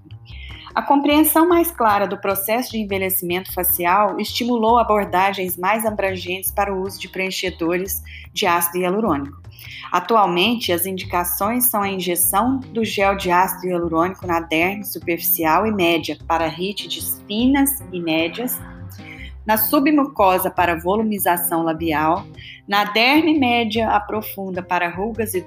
A 0.74 0.82
compreensão 0.82 1.50
mais 1.50 1.70
clara 1.70 2.08
do 2.08 2.18
processo 2.18 2.72
de 2.72 2.78
envelhecimento 2.78 3.52
facial 3.54 4.20
estimulou 4.20 4.78
abordagens 4.78 5.58
mais 5.58 5.86
abrangentes 5.86 6.50
para 6.50 6.74
o 6.74 6.82
uso 6.82 6.98
de 6.98 7.10
preenchedores 7.10 8.02
de 8.32 8.46
ácido 8.46 8.78
hialurônico. 8.78 9.47
Atualmente, 9.92 10.72
as 10.72 10.86
indicações 10.86 11.70
são 11.70 11.82
a 11.82 11.90
injeção 11.90 12.60
do 12.60 12.84
gel 12.84 13.16
de 13.16 13.32
ácido 13.32 13.68
hialurônico 13.68 14.28
na 14.28 14.40
derme 14.40 14.84
superficial 14.84 15.66
e 15.66 15.72
média 15.72 16.18
para 16.28 16.48
rítides 16.48 17.22
finas 17.28 17.82
e 17.92 18.00
médias, 18.00 18.60
na 19.48 19.58
submucosa 19.58 20.51
para 20.51 20.77
volumização 20.77 21.63
labial, 21.63 22.27
na 22.68 22.84
derme 22.84 23.39
média 23.39 23.88
a 23.88 23.98
profunda 23.98 24.62
para 24.62 24.89
rugas 24.89 25.34
e 25.34 25.44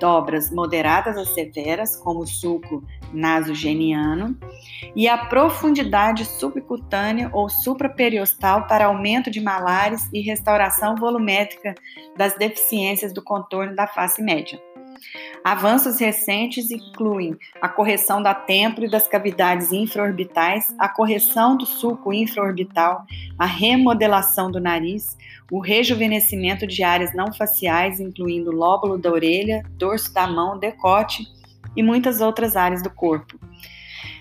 dobras 0.00 0.50
moderadas 0.50 1.16
a 1.16 1.24
severas, 1.24 1.94
como 1.94 2.20
o 2.20 2.26
sulco 2.26 2.82
nasogeniano, 3.12 4.36
e 4.94 5.06
a 5.06 5.16
profundidade 5.16 6.24
subcutânea 6.24 7.30
ou 7.32 7.48
supraperiostal 7.48 8.66
para 8.66 8.86
aumento 8.86 9.30
de 9.30 9.40
malares 9.40 10.10
e 10.12 10.20
restauração 10.20 10.96
volumétrica 10.96 11.76
das 12.16 12.36
deficiências 12.36 13.12
do 13.12 13.22
contorno 13.22 13.76
da 13.76 13.86
face 13.86 14.20
média. 14.20 14.60
Avanços 15.44 15.98
recentes 15.98 16.70
incluem 16.70 17.36
a 17.60 17.68
correção 17.68 18.22
da 18.22 18.34
templo 18.34 18.84
e 18.84 18.90
das 18.90 19.08
cavidades 19.08 19.72
infraorbitais, 19.72 20.74
a 20.78 20.88
correção 20.88 21.56
do 21.56 21.66
sulco 21.66 22.12
infraorbital, 22.12 23.04
a 23.38 23.46
remodelação 23.46 24.50
do 24.50 24.60
nariz, 24.60 25.16
o 25.50 25.60
rejuvenescimento 25.60 26.66
de 26.66 26.82
áreas 26.82 27.14
não 27.14 27.32
faciais, 27.32 28.00
incluindo 28.00 28.50
lóbulo 28.50 28.98
da 28.98 29.10
orelha, 29.10 29.64
dorso 29.76 30.12
da 30.12 30.26
mão, 30.26 30.58
decote 30.58 31.24
e 31.76 31.82
muitas 31.82 32.20
outras 32.20 32.56
áreas 32.56 32.82
do 32.82 32.90
corpo. 32.90 33.38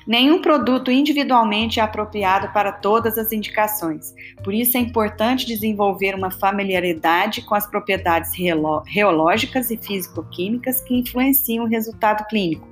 Nenhum 0.08 0.42
produto 0.42 0.90
individualmente 0.90 1.82
é 1.82 1.84
apropriado 1.84 2.54
para 2.54 2.72
todas 2.72 3.18
as 3.18 3.34
indicações, 3.34 4.16
por 4.42 4.54
isso 4.54 4.78
é 4.78 4.80
importante 4.80 5.46
desenvolver 5.46 6.16
uma 6.16 6.32
familiaridade 6.32 7.42
com 7.42 7.54
as 7.54 7.68
propriedades 7.68 8.32
reológicas 8.86 9.70
e 9.70 9.76
físico-químicas 9.76 10.80
que 10.80 10.96
influenciam 10.96 11.66
o 11.66 11.68
resultado 11.68 12.26
clínico. 12.30 12.66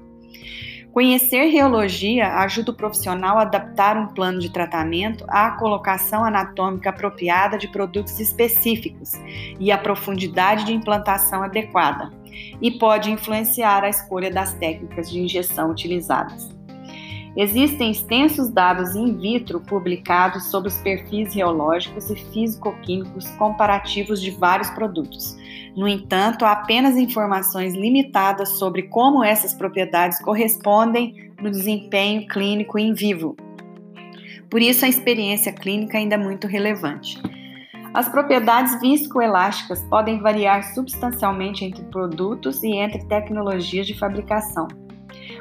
Conhecer 0.94 1.48
reologia 1.48 2.36
ajuda 2.36 2.72
o 2.72 2.74
profissional 2.74 3.38
a 3.38 3.42
adaptar 3.42 3.98
um 3.98 4.08
plano 4.08 4.40
de 4.40 4.50
tratamento 4.50 5.26
à 5.28 5.52
colocação 5.52 6.24
anatômica 6.24 6.90
apropriada 6.90 7.58
de 7.58 7.68
produtos 7.68 8.18
específicos 8.18 9.12
e 9.60 9.74
à 9.74 9.78
profundidade 9.78 10.64
de 10.64 10.72
implantação 10.72 11.44
adequada, 11.44 12.14
e 12.62 12.72
pode 12.72 13.12
influenciar 13.12 13.84
a 13.84 13.90
escolha 13.90 14.32
das 14.32 14.54
técnicas 14.54 15.12
de 15.12 15.20
injeção 15.20 15.70
utilizadas. 15.70 16.55
Existem 17.36 17.92
extensos 17.92 18.50
dados 18.50 18.96
in 18.96 19.18
vitro 19.18 19.60
publicados 19.60 20.46
sobre 20.46 20.70
os 20.70 20.78
perfis 20.78 21.34
reológicos 21.34 22.10
e 22.10 22.16
físico-químicos 22.16 23.28
comparativos 23.32 24.22
de 24.22 24.32
vários 24.32 24.70
produtos. 24.70 25.36
No 25.76 25.86
entanto, 25.86 26.46
há 26.46 26.54
apenas 26.54 26.96
informações 26.96 27.74
limitadas 27.74 28.58
sobre 28.58 28.84
como 28.84 29.22
essas 29.22 29.54
propriedades 29.54 30.22
correspondem 30.22 31.34
no 31.42 31.52
desempenho 31.52 32.26
clínico 32.28 32.80
em 32.80 32.94
vivo. 32.94 33.36
Por 34.50 34.62
isso, 34.62 34.86
a 34.86 34.88
experiência 34.88 35.52
clínica 35.52 35.98
ainda 35.98 36.16
é 36.16 36.18
muito 36.18 36.48
relevante. 36.48 37.22
As 37.94 38.08
propriedades 38.08 38.80
viscoelásticas 38.80 39.84
podem 39.90 40.22
variar 40.22 40.64
substancialmente 40.74 41.66
entre 41.66 41.84
produtos 41.86 42.64
e 42.64 42.78
entre 42.78 43.06
tecnologias 43.06 43.86
de 43.86 43.98
fabricação. 43.98 44.85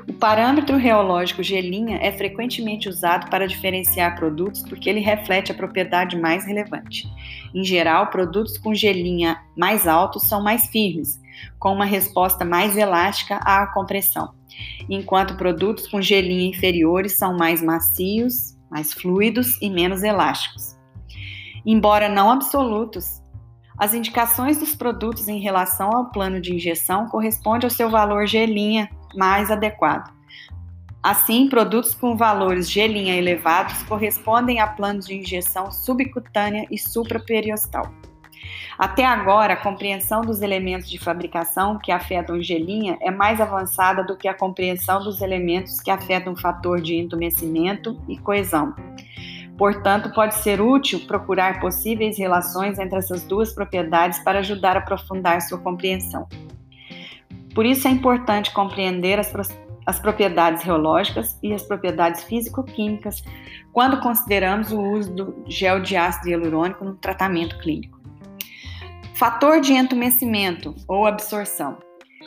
O 0.08 0.12
parâmetro 0.12 0.76
reológico 0.76 1.42
gelinha 1.42 1.98
é 1.98 2.12
frequentemente 2.12 2.88
usado 2.88 3.28
para 3.30 3.48
diferenciar 3.48 4.16
produtos 4.16 4.62
porque 4.62 4.88
ele 4.88 5.00
reflete 5.00 5.50
a 5.50 5.54
propriedade 5.54 6.18
mais 6.18 6.46
relevante. 6.46 7.08
Em 7.54 7.64
geral, 7.64 8.08
produtos 8.08 8.58
com 8.58 8.74
gelinha 8.74 9.40
mais 9.56 9.86
alto 9.86 10.18
são 10.18 10.42
mais 10.42 10.66
firmes, 10.66 11.20
com 11.58 11.72
uma 11.72 11.84
resposta 11.84 12.44
mais 12.44 12.76
elástica 12.76 13.36
à 13.36 13.66
compressão, 13.66 14.34
enquanto 14.88 15.36
produtos 15.36 15.88
com 15.88 16.00
gelinha 16.00 16.48
inferiores 16.48 17.16
são 17.16 17.36
mais 17.36 17.62
macios, 17.62 18.56
mais 18.70 18.92
fluidos 18.92 19.60
e 19.62 19.70
menos 19.70 20.02
elásticos. 20.02 20.76
Embora 21.64 22.08
não 22.08 22.30
absolutos, 22.30 23.22
as 23.78 23.94
indicações 23.94 24.58
dos 24.58 24.74
produtos 24.74 25.28
em 25.28 25.40
relação 25.40 25.90
ao 25.90 26.10
plano 26.10 26.40
de 26.40 26.54
injeção 26.54 27.06
correspondem 27.08 27.66
ao 27.66 27.70
seu 27.70 27.90
valor 27.90 28.26
gelinha 28.26 28.88
mais 29.16 29.50
adequado. 29.50 30.12
Assim, 31.02 31.48
produtos 31.48 31.94
com 31.94 32.16
valores 32.16 32.70
G' 32.70 32.80
elevados 32.80 33.82
correspondem 33.82 34.58
a 34.58 34.66
planos 34.66 35.06
de 35.06 35.14
injeção 35.14 35.70
subcutânea 35.70 36.66
e 36.70 36.78
supraperiostal. 36.78 37.92
Até 38.78 39.04
agora, 39.04 39.52
a 39.52 39.56
compreensão 39.56 40.22
dos 40.22 40.42
elementos 40.42 40.88
de 40.88 40.98
fabricação 40.98 41.78
que 41.78 41.92
afetam 41.92 42.42
G' 42.42 42.96
é 43.00 43.10
mais 43.10 43.40
avançada 43.40 44.02
do 44.02 44.16
que 44.16 44.26
a 44.26 44.34
compreensão 44.34 45.02
dos 45.02 45.20
elementos 45.20 45.80
que 45.80 45.90
afetam 45.90 46.32
o 46.32 46.40
fator 46.40 46.80
de 46.80 46.96
entumecimento 46.96 48.00
e 48.08 48.16
coesão. 48.18 48.74
Portanto, 49.56 50.10
pode 50.12 50.34
ser 50.36 50.60
útil 50.60 51.00
procurar 51.06 51.60
possíveis 51.60 52.18
relações 52.18 52.78
entre 52.78 52.98
essas 52.98 53.22
duas 53.24 53.52
propriedades 53.52 54.18
para 54.20 54.40
ajudar 54.40 54.76
a 54.76 54.80
aprofundar 54.80 55.40
sua 55.42 55.58
compreensão. 55.58 56.26
Por 57.54 57.64
isso 57.64 57.86
é 57.86 57.90
importante 57.90 58.52
compreender 58.52 59.18
as, 59.18 59.32
as 59.86 60.00
propriedades 60.00 60.62
reológicas 60.62 61.38
e 61.42 61.52
as 61.52 61.62
propriedades 61.62 62.24
físico-químicas 62.24 63.22
quando 63.72 64.00
consideramos 64.00 64.72
o 64.72 64.80
uso 64.80 65.14
do 65.14 65.44
gel 65.46 65.80
de 65.80 65.96
ácido 65.96 66.28
hialurônico 66.28 66.84
no 66.84 66.94
tratamento 66.94 67.58
clínico. 67.58 68.00
Fator 69.14 69.60
de 69.60 69.72
entumecimento 69.72 70.74
ou 70.88 71.06
absorção. 71.06 71.78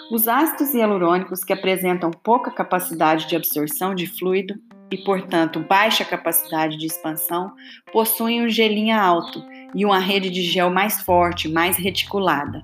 Os 0.10 0.27
ácidos 0.27 0.74
hialurônicos 0.74 1.43
que 1.43 1.51
apresentam 1.51 2.12
pouca 2.12 2.50
capacidade 2.50 3.27
de 3.27 3.36
absorção 3.36 3.93
de 3.93 4.07
fluido 4.07 4.55
e, 4.89 4.98
portanto, 4.98 5.60
baixa 5.60 6.05
capacidade 6.05 6.77
de 6.77 6.86
expansão, 6.86 7.51
possuem 7.91 8.46
um 8.46 8.50
gelinho 8.50 8.98
alto 8.98 9.43
e 9.75 9.86
uma 9.86 10.00
rede 10.00 10.29
de 10.29 10.41
gel 10.43 10.69
mais 10.69 11.01
forte, 11.01 11.50
mais 11.50 11.75
reticulada. 11.75 12.63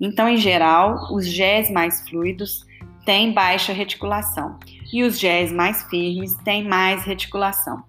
Então, 0.00 0.28
em 0.28 0.36
geral, 0.36 1.12
os 1.12 1.26
géis 1.26 1.70
mais 1.70 2.06
fluidos 2.08 2.64
têm 3.04 3.32
baixa 3.32 3.72
reticulação 3.72 4.58
e 4.92 5.02
os 5.02 5.18
géis 5.18 5.52
mais 5.52 5.82
firmes 5.84 6.34
têm 6.44 6.64
mais 6.64 7.04
reticulação. 7.04 7.82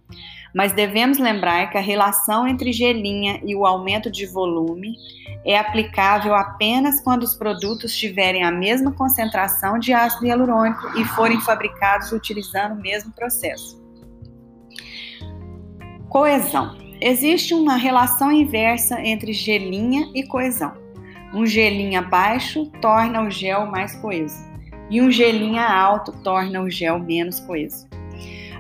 Mas 0.56 0.72
devemos 0.72 1.18
lembrar 1.18 1.70
que 1.70 1.78
a 1.78 1.82
relação 1.82 2.48
entre 2.48 2.72
gelinha 2.72 3.42
e 3.44 3.56
o 3.56 3.66
aumento 3.66 4.12
de 4.12 4.26
volume 4.26 4.96
é 5.46 5.58
aplicável 5.58 6.34
apenas 6.34 7.02
quando 7.02 7.24
os 7.24 7.36
produtos 7.36 7.96
tiverem 7.96 8.44
a 8.44 8.52
mesma 8.52 8.92
concentração 8.92 9.78
de 9.80 9.94
ácido 9.94 10.26
hialurônico 10.26 11.00
e 11.00 11.06
forem 11.06 11.40
fabricados 11.42 12.12
utilizando 12.12 12.74
o 12.74 12.82
mesmo 12.82 13.12
processo. 13.14 13.82
Coesão. 16.10 16.76
Existe 17.00 17.54
uma 17.54 17.76
relação 17.76 18.32
inversa 18.32 19.00
entre 19.02 19.32
gelinha 19.32 20.10
e 20.16 20.24
coesão. 20.24 20.87
Um 21.34 21.46
gelinho 21.46 22.08
baixo 22.08 22.66
torna 22.82 23.22
o 23.22 23.30
gel 23.30 23.66
mais 23.66 23.96
coeso 23.96 24.48
e 24.90 25.02
um 25.02 25.12
gelinho 25.12 25.60
alto 25.60 26.12
torna 26.24 26.62
o 26.62 26.70
gel 26.70 27.00
menos 27.00 27.40
coeso. 27.42 27.88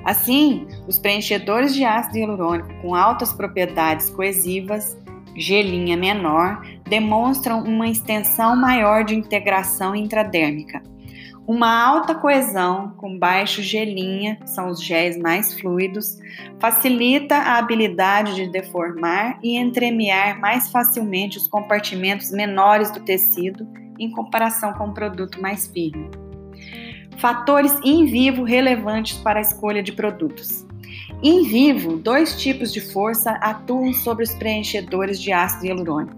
Assim, 0.03 0.67
os 0.87 0.97
preenchedores 0.97 1.73
de 1.73 1.83
ácido 1.83 2.17
hialurônico 2.17 2.69
com 2.81 2.95
altas 2.95 3.33
propriedades 3.33 4.09
coesivas, 4.09 4.97
gelinha 5.35 5.97
menor, 5.97 6.65
demonstram 6.87 7.61
uma 7.63 7.87
extensão 7.87 8.55
maior 8.55 9.03
de 9.03 9.15
integração 9.15 9.95
intradérmica, 9.95 10.81
uma 11.47 11.81
alta 11.81 12.13
coesão 12.13 12.89
com 12.97 13.17
baixo 13.17 13.63
gelinha, 13.63 14.37
são 14.45 14.67
os 14.67 14.83
géis 14.83 15.17
mais 15.17 15.57
fluidos, 15.57 16.19
facilita 16.59 17.35
a 17.35 17.57
habilidade 17.57 18.35
de 18.35 18.51
deformar 18.51 19.39
e 19.41 19.55
entremear 19.55 20.41
mais 20.41 20.69
facilmente 20.69 21.37
os 21.37 21.47
compartimentos 21.47 22.31
menores 22.31 22.91
do 22.91 22.99
tecido 22.99 23.65
em 23.97 24.11
comparação 24.11 24.73
com 24.73 24.87
o 24.87 24.89
um 24.89 24.93
produto 24.93 25.41
mais 25.41 25.67
firme. 25.67 26.11
Fatores 27.17 27.79
in 27.81 28.05
vivo 28.05 28.43
relevantes 28.43 29.17
para 29.19 29.39
a 29.39 29.41
escolha 29.41 29.81
de 29.81 29.93
produtos. 29.93 30.67
Em 31.23 31.43
vivo, 31.43 31.95
dois 31.95 32.39
tipos 32.39 32.73
de 32.73 32.81
força 32.81 33.31
atuam 33.41 33.93
sobre 33.93 34.25
os 34.25 34.35
preenchedores 34.35 35.19
de 35.19 35.31
ácido 35.31 35.65
hialurônico. 35.65 36.17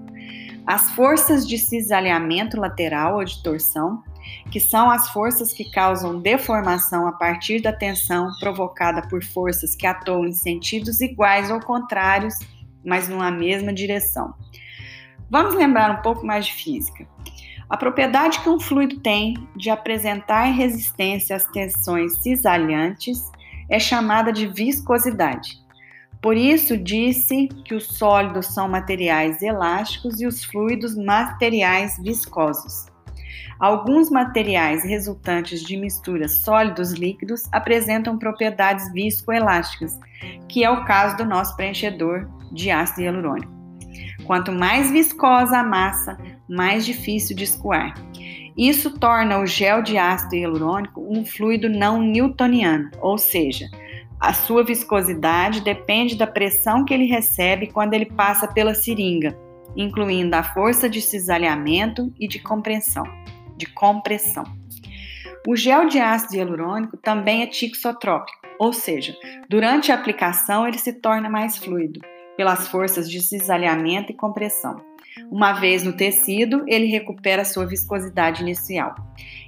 As 0.66 0.90
forças 0.92 1.48
de 1.48 1.58
cisalhamento 1.58 2.60
lateral 2.60 3.18
ou 3.18 3.24
de 3.24 3.42
torção 3.42 4.04
que 4.52 4.60
são 4.60 4.90
as 4.90 5.10
forças 5.10 5.54
que 5.54 5.70
causam 5.72 6.20
deformação 6.20 7.08
a 7.08 7.12
partir 7.12 7.62
da 7.62 7.72
tensão 7.72 8.30
provocada 8.40 9.02
por 9.08 9.24
forças 9.24 9.76
que 9.76 9.86
atuam 9.86 10.26
em 10.26 10.34
sentidos 10.34 11.02
iguais 11.02 11.52
ou 11.52 11.60
contrários, 11.60 12.36
mas 12.84 13.08
numa 13.08 13.32
mesma 13.32 13.74
direção. 13.74 14.34
Vamos 15.30 15.54
lembrar 15.56 15.92
um 15.92 16.02
pouco 16.02 16.26
mais 16.26 16.48
de 16.48 16.54
física. 16.54 17.08
A 17.70 17.78
propriedade 17.78 18.40
que 18.40 18.50
um 18.50 18.60
fluido 18.60 19.00
tem 19.00 19.36
de 19.56 19.70
apresentar 19.70 20.46
resistência 20.46 21.36
às 21.36 21.46
tensões 21.46 22.18
cisalhantes 22.18 23.22
é 23.70 23.78
chamada 23.78 24.34
de 24.34 24.48
viscosidade. 24.48 25.60
Por 26.22 26.36
isso, 26.36 26.76
disse 26.76 27.48
que 27.64 27.76
os 27.76 27.86
sólidos 27.86 28.48
são 28.48 28.68
materiais 28.68 29.42
elásticos 29.42 30.20
e 30.20 30.26
os 30.26 30.44
fluidos 30.44 30.96
materiais 30.96 31.98
viscosos. 32.02 32.88
Alguns 33.60 34.10
materiais 34.10 34.84
resultantes 34.84 35.62
de 35.64 35.76
misturas 35.76 36.40
sólidos-líquidos 36.40 37.44
apresentam 37.52 38.18
propriedades 38.18 38.92
viscoelásticas, 38.94 40.00
que 40.48 40.64
é 40.64 40.70
o 40.70 40.86
caso 40.86 41.18
do 41.18 41.26
nosso 41.26 41.56
preenchedor 41.56 42.30
de 42.52 42.72
ácido 42.72 43.02
hialurônico. 43.02 43.52
Quanto 44.26 44.52
mais 44.52 44.92
viscosa 44.92 45.58
a 45.58 45.64
massa, 45.64 46.18
mais 46.48 46.86
difícil 46.86 47.36
de 47.36 47.44
escoar. 47.44 47.94
Isso 48.58 48.98
torna 49.00 49.40
o 49.40 49.46
gel 49.46 49.82
de 49.82 49.98
ácido 49.98 50.36
hialurônico 50.36 51.02
um 51.02 51.26
fluido 51.26 51.70
não 51.70 52.02
newtoniano, 52.02 52.92
ou 53.00 53.18
seja, 53.18 53.70
a 54.20 54.34
sua 54.34 54.64
viscosidade 54.64 55.62
depende 55.62 56.16
da 56.16 56.28
pressão 56.28 56.84
que 56.84 56.94
ele 56.94 57.06
recebe 57.06 57.68
quando 57.68 57.94
ele 57.94 58.06
passa 58.06 58.48
pela 58.48 58.76
seringa, 58.76 59.38
incluindo 59.76 60.36
a 60.36 60.44
força 60.44 60.90
de 60.90 61.02
cisalhamento 61.02 62.14
e 62.20 62.28
de 62.28 62.40
compressão 62.40 63.04
de 63.60 63.68
compressão. 63.68 64.46
O 65.46 65.56
gel 65.56 65.88
de 65.88 66.00
ácido 66.00 66.36
hialurônico 66.36 66.98
também 66.98 67.44
é 67.44 67.48
tixotrópico, 67.48 68.40
ou 68.58 68.72
seja, 68.74 69.16
durante 69.50 69.92
a 69.92 69.96
aplicação 69.96 70.68
ele 70.68 70.78
se 70.78 70.94
torna 70.94 71.30
mais 71.30 71.58
fluido, 71.58 72.00
pelas 72.38 72.68
forças 72.70 73.10
de 73.10 73.22
cisalhamento 73.22 74.12
e 74.12 74.16
compressão. 74.16 74.82
Uma 75.30 75.54
vez 75.54 75.84
no 75.84 75.94
tecido, 75.94 76.64
ele 76.68 76.86
recupera 76.86 77.44
sua 77.44 77.66
viscosidade 77.66 78.42
inicial. 78.42 78.96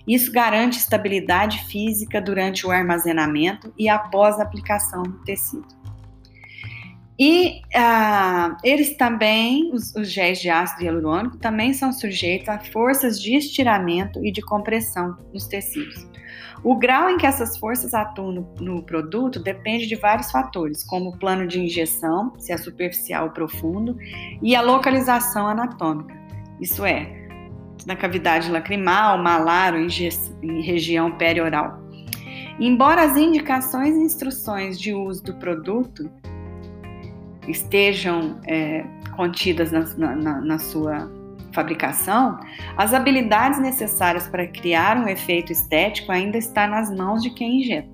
Isso 0.06 0.32
garante 0.32 0.80
estabilidade 0.80 1.64
física 1.66 2.22
durante 2.22 2.68
o 2.68 2.72
armazenamento 2.72 3.74
e 3.78 3.88
após 3.88 4.40
a 4.40 4.44
aplicação 4.44 5.04
no 5.04 5.24
tecido. 5.24 5.81
E 7.24 7.62
ah, 7.76 8.58
eles 8.64 8.98
também, 8.98 9.70
os, 9.72 9.96
os 9.96 10.12
géis 10.12 10.40
de 10.40 10.50
ácido 10.50 10.82
hialurônico, 10.82 11.38
também 11.38 11.72
são 11.72 11.94
sujeitos 11.94 12.50
a 12.50 12.58
forças 12.58 13.22
de 13.22 13.36
estiramento 13.36 14.26
e 14.26 14.32
de 14.32 14.42
compressão 14.42 15.16
nos 15.32 15.46
tecidos. 15.46 16.10
O 16.64 16.74
grau 16.74 17.12
em 17.12 17.20
que 17.20 17.28
essas 17.28 17.56
forças 17.60 17.94
atuam 17.94 18.32
no, 18.32 18.56
no, 18.60 18.82
produto 18.82 19.40
depende 19.40 19.86
de 19.86 19.96
vários 19.96 20.32
fatores, 20.32 20.84
como 20.84 21.12
o 21.12 21.20
plano 21.20 21.46
de 21.46 21.60
injeção, 21.60 22.34
se 22.40 22.52
é 22.52 22.58
superficial 22.58 23.26
ou 23.26 23.32
profundo, 23.32 23.96
e 24.42 24.56
a 24.56 24.62
localização 24.62 25.48
anatômica, 25.48 26.20
isso 26.60 26.84
é, 26.84 27.28
na 27.86 27.96
cavidade 27.96 28.50
lacrimal, 28.50 29.20
malar 29.20 29.76
ou 29.76 29.80
em, 29.80 30.62
região 30.64 31.12
perioral. 31.12 31.80
Embora 32.60 33.04
as 33.04 33.16
indicações 33.16 33.96
e 33.96 34.00
instruções 34.00 34.80
de 34.80 34.92
uso 34.92 35.24
do 35.24 35.36
produto 35.36 36.10
estejam 37.52 38.40
é, 38.48 38.84
contidas 39.16 39.72
na, 39.72 40.16
na, 40.16 40.42
na 40.42 40.60
sua 40.60 41.10
fabricação, 41.54 42.40
as 42.78 42.94
habilidades 42.94 43.60
necessárias 43.60 44.28
para 44.28 44.48
criar 44.48 44.98
um 44.98 45.08
efeito 45.08 45.52
estético 45.52 46.12
ainda 46.12 46.38
está 46.38 46.66
nas 46.66 46.90
mãos 46.90 47.22
de 47.22 47.30
quem 47.30 47.62
injeta. 47.62 47.90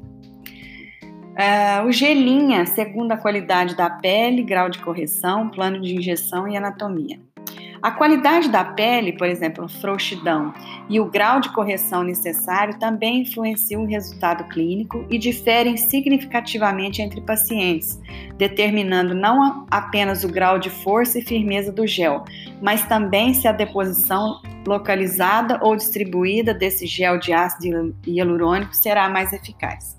Uh, 1.37 1.85
o 1.87 1.91
gelinha, 1.91 2.65
segundo 2.65 3.11
a 3.11 3.17
qualidade 3.17 3.75
da 3.75 3.89
pele, 3.89 4.41
grau 4.41 4.69
de 4.69 4.79
correção, 4.79 5.49
plano 5.49 5.79
de 5.79 5.95
injeção 5.95 6.47
e 6.47 6.57
anatomia. 6.57 7.19
A 7.81 7.91
qualidade 7.91 8.49
da 8.49 8.63
pele, 8.63 9.13
por 9.13 9.27
exemplo, 9.27 9.67
frouxidão, 9.69 10.53
e 10.89 10.99
o 10.99 11.05
grau 11.05 11.39
de 11.39 11.49
correção 11.53 12.03
necessário 12.03 12.79
também 12.79 13.21
influenciam 13.21 13.83
o 13.83 13.87
resultado 13.87 14.43
clínico 14.45 15.05
e 15.09 15.17
diferem 15.17 15.77
significativamente 15.77 17.01
entre 17.01 17.21
pacientes, 17.21 18.01
determinando 18.37 19.13
não 19.13 19.67
apenas 19.69 20.23
o 20.23 20.27
grau 20.27 20.57
de 20.57 20.69
força 20.69 21.19
e 21.19 21.21
firmeza 21.21 21.71
do 21.71 21.85
gel, 21.85 22.23
mas 22.61 22.85
também 22.87 23.33
se 23.33 23.47
a 23.47 23.51
deposição 23.51 24.41
localizada 24.65 25.59
ou 25.61 25.75
distribuída 25.75 26.53
desse 26.53 26.87
gel 26.87 27.19
de 27.19 27.31
ácido 27.31 27.95
hialurônico 28.05 28.75
será 28.75 29.07
mais 29.07 29.31
eficaz. 29.31 29.97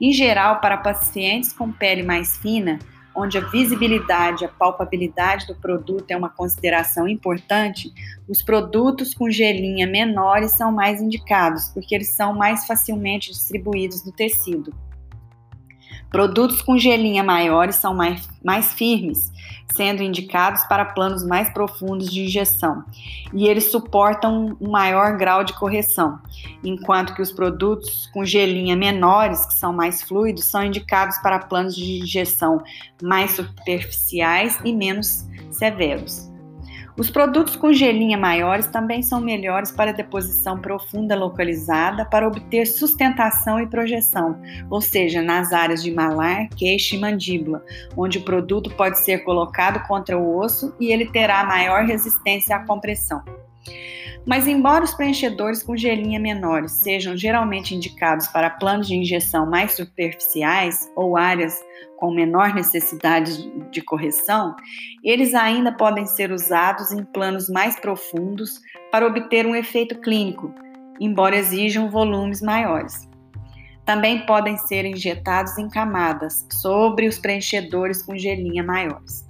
Em 0.00 0.12
geral, 0.12 0.60
para 0.60 0.76
pacientes 0.76 1.52
com 1.52 1.72
pele 1.72 2.02
mais 2.02 2.36
fina, 2.36 2.78
onde 3.18 3.36
a 3.36 3.40
visibilidade, 3.40 4.44
a 4.44 4.48
palpabilidade 4.48 5.46
do 5.46 5.54
produto 5.54 6.10
é 6.10 6.16
uma 6.16 6.28
consideração 6.28 7.08
importante, 7.08 7.92
os 8.28 8.42
produtos 8.42 9.12
com 9.12 9.30
gelinha 9.30 9.86
menores 9.86 10.52
são 10.52 10.70
mais 10.70 11.02
indicados, 11.02 11.68
porque 11.68 11.94
eles 11.94 12.10
são 12.10 12.32
mais 12.32 12.66
facilmente 12.66 13.32
distribuídos 13.32 14.04
no 14.04 14.12
tecido. 14.12 14.72
Produtos 16.10 16.62
com 16.62 16.78
gelinha 16.78 17.22
maiores 17.22 17.76
são 17.76 17.94
mais, 17.94 18.28
mais 18.42 18.72
firmes, 18.72 19.30
sendo 19.74 20.02
indicados 20.02 20.64
para 20.64 20.84
planos 20.84 21.24
mais 21.24 21.50
profundos 21.50 22.10
de 22.10 22.22
injeção, 22.22 22.82
e 23.32 23.46
eles 23.46 23.70
suportam 23.70 24.56
um 24.58 24.70
maior 24.70 25.16
grau 25.18 25.44
de 25.44 25.52
correção, 25.52 26.18
enquanto 26.64 27.14
que 27.14 27.20
os 27.20 27.30
produtos 27.30 28.08
com 28.12 28.24
gelinha 28.24 28.74
menores, 28.74 29.44
que 29.46 29.54
são 29.54 29.72
mais 29.72 30.02
fluidos, 30.02 30.46
são 30.46 30.64
indicados 30.64 31.18
para 31.18 31.40
planos 31.40 31.76
de 31.76 32.00
injeção 32.02 32.62
mais 33.02 33.32
superficiais 33.32 34.58
e 34.64 34.72
menos 34.72 35.26
severos. 35.50 36.28
Os 36.98 37.08
produtos 37.08 37.54
com 37.54 37.72
gelinha 37.72 38.18
maiores 38.18 38.66
também 38.66 39.02
são 39.02 39.20
melhores 39.20 39.70
para 39.70 39.92
deposição 39.92 40.58
profunda 40.58 41.14
localizada 41.14 42.04
para 42.04 42.26
obter 42.26 42.66
sustentação 42.66 43.60
e 43.60 43.68
projeção, 43.68 44.36
ou 44.68 44.80
seja, 44.80 45.22
nas 45.22 45.52
áreas 45.52 45.80
de 45.80 45.92
malar, 45.92 46.48
queixo 46.48 46.96
e 46.96 46.98
mandíbula, 46.98 47.64
onde 47.96 48.18
o 48.18 48.24
produto 48.24 48.68
pode 48.70 48.98
ser 48.98 49.18
colocado 49.18 49.86
contra 49.86 50.18
o 50.18 50.38
osso 50.38 50.74
e 50.80 50.90
ele 50.90 51.06
terá 51.06 51.44
maior 51.44 51.84
resistência 51.84 52.56
à 52.56 52.66
compressão. 52.66 53.22
Mas, 54.26 54.46
embora 54.46 54.84
os 54.84 54.92
preenchedores 54.94 55.62
com 55.62 55.76
gelinha 55.76 56.20
menores 56.20 56.72
sejam 56.72 57.16
geralmente 57.16 57.74
indicados 57.74 58.26
para 58.28 58.50
planos 58.50 58.86
de 58.86 58.94
injeção 58.94 59.48
mais 59.48 59.72
superficiais 59.72 60.90
ou 60.94 61.16
áreas 61.16 61.58
com 61.98 62.12
menor 62.12 62.54
necessidade 62.54 63.50
de 63.70 63.82
correção, 63.82 64.54
eles 65.02 65.34
ainda 65.34 65.72
podem 65.72 66.06
ser 66.06 66.30
usados 66.30 66.92
em 66.92 67.02
planos 67.04 67.48
mais 67.48 67.78
profundos 67.80 68.60
para 68.92 69.06
obter 69.06 69.46
um 69.46 69.54
efeito 69.54 69.98
clínico, 70.00 70.54
embora 71.00 71.36
exijam 71.36 71.90
volumes 71.90 72.40
maiores. 72.40 73.08
Também 73.84 74.26
podem 74.26 74.56
ser 74.58 74.84
injetados 74.84 75.56
em 75.56 75.68
camadas 75.68 76.46
sobre 76.52 77.08
os 77.08 77.18
preenchedores 77.18 78.02
com 78.02 78.16
gelinha 78.16 78.62
maiores. 78.62 79.26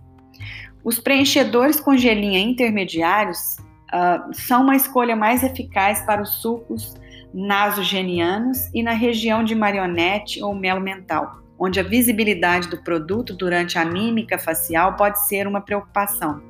Os 0.82 0.98
preenchedores 0.98 1.78
com 1.78 1.96
gelinha 1.96 2.40
intermediários 2.40 3.56
uh, 3.92 4.32
são 4.32 4.62
uma 4.62 4.76
escolha 4.76 5.16
mais 5.16 5.42
eficaz 5.42 6.02
para 6.02 6.22
os 6.22 6.40
sucos 6.40 6.94
nasogenianos 7.32 8.70
e 8.74 8.82
na 8.82 8.92
região 8.92 9.44
de 9.44 9.54
marionete 9.54 10.42
ou 10.42 10.54
melo 10.54 10.80
mental, 10.80 11.42
onde 11.58 11.78
a 11.78 11.82
visibilidade 11.82 12.68
do 12.68 12.82
produto 12.82 13.34
durante 13.34 13.78
a 13.78 13.84
mímica 13.84 14.38
facial 14.38 14.96
pode 14.96 15.26
ser 15.26 15.46
uma 15.46 15.60
preocupação. 15.60 16.42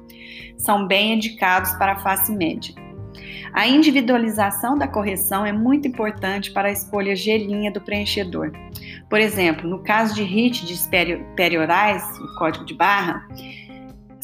São 0.57 0.87
bem 0.87 1.15
indicados 1.15 1.73
para 1.73 1.93
a 1.93 1.99
face 1.99 2.33
média. 2.33 2.75
A 3.53 3.67
individualização 3.67 4.77
da 4.77 4.87
correção 4.87 5.45
é 5.45 5.53
muito 5.53 5.89
importante 5.89 6.53
para 6.53 6.69
a 6.69 6.73
escolha 6.73 7.17
gelinha 7.17 7.73
do 7.73 7.81
preenchedor. 7.81 8.53
Por 9.09 9.19
exemplo, 9.19 9.69
no 9.69 9.83
caso 9.83 10.15
de 10.15 10.23
rítides 10.23 10.89
periorais, 11.35 12.05
o 12.19 12.39
código 12.39 12.65
de 12.65 12.75
barra, 12.75 13.27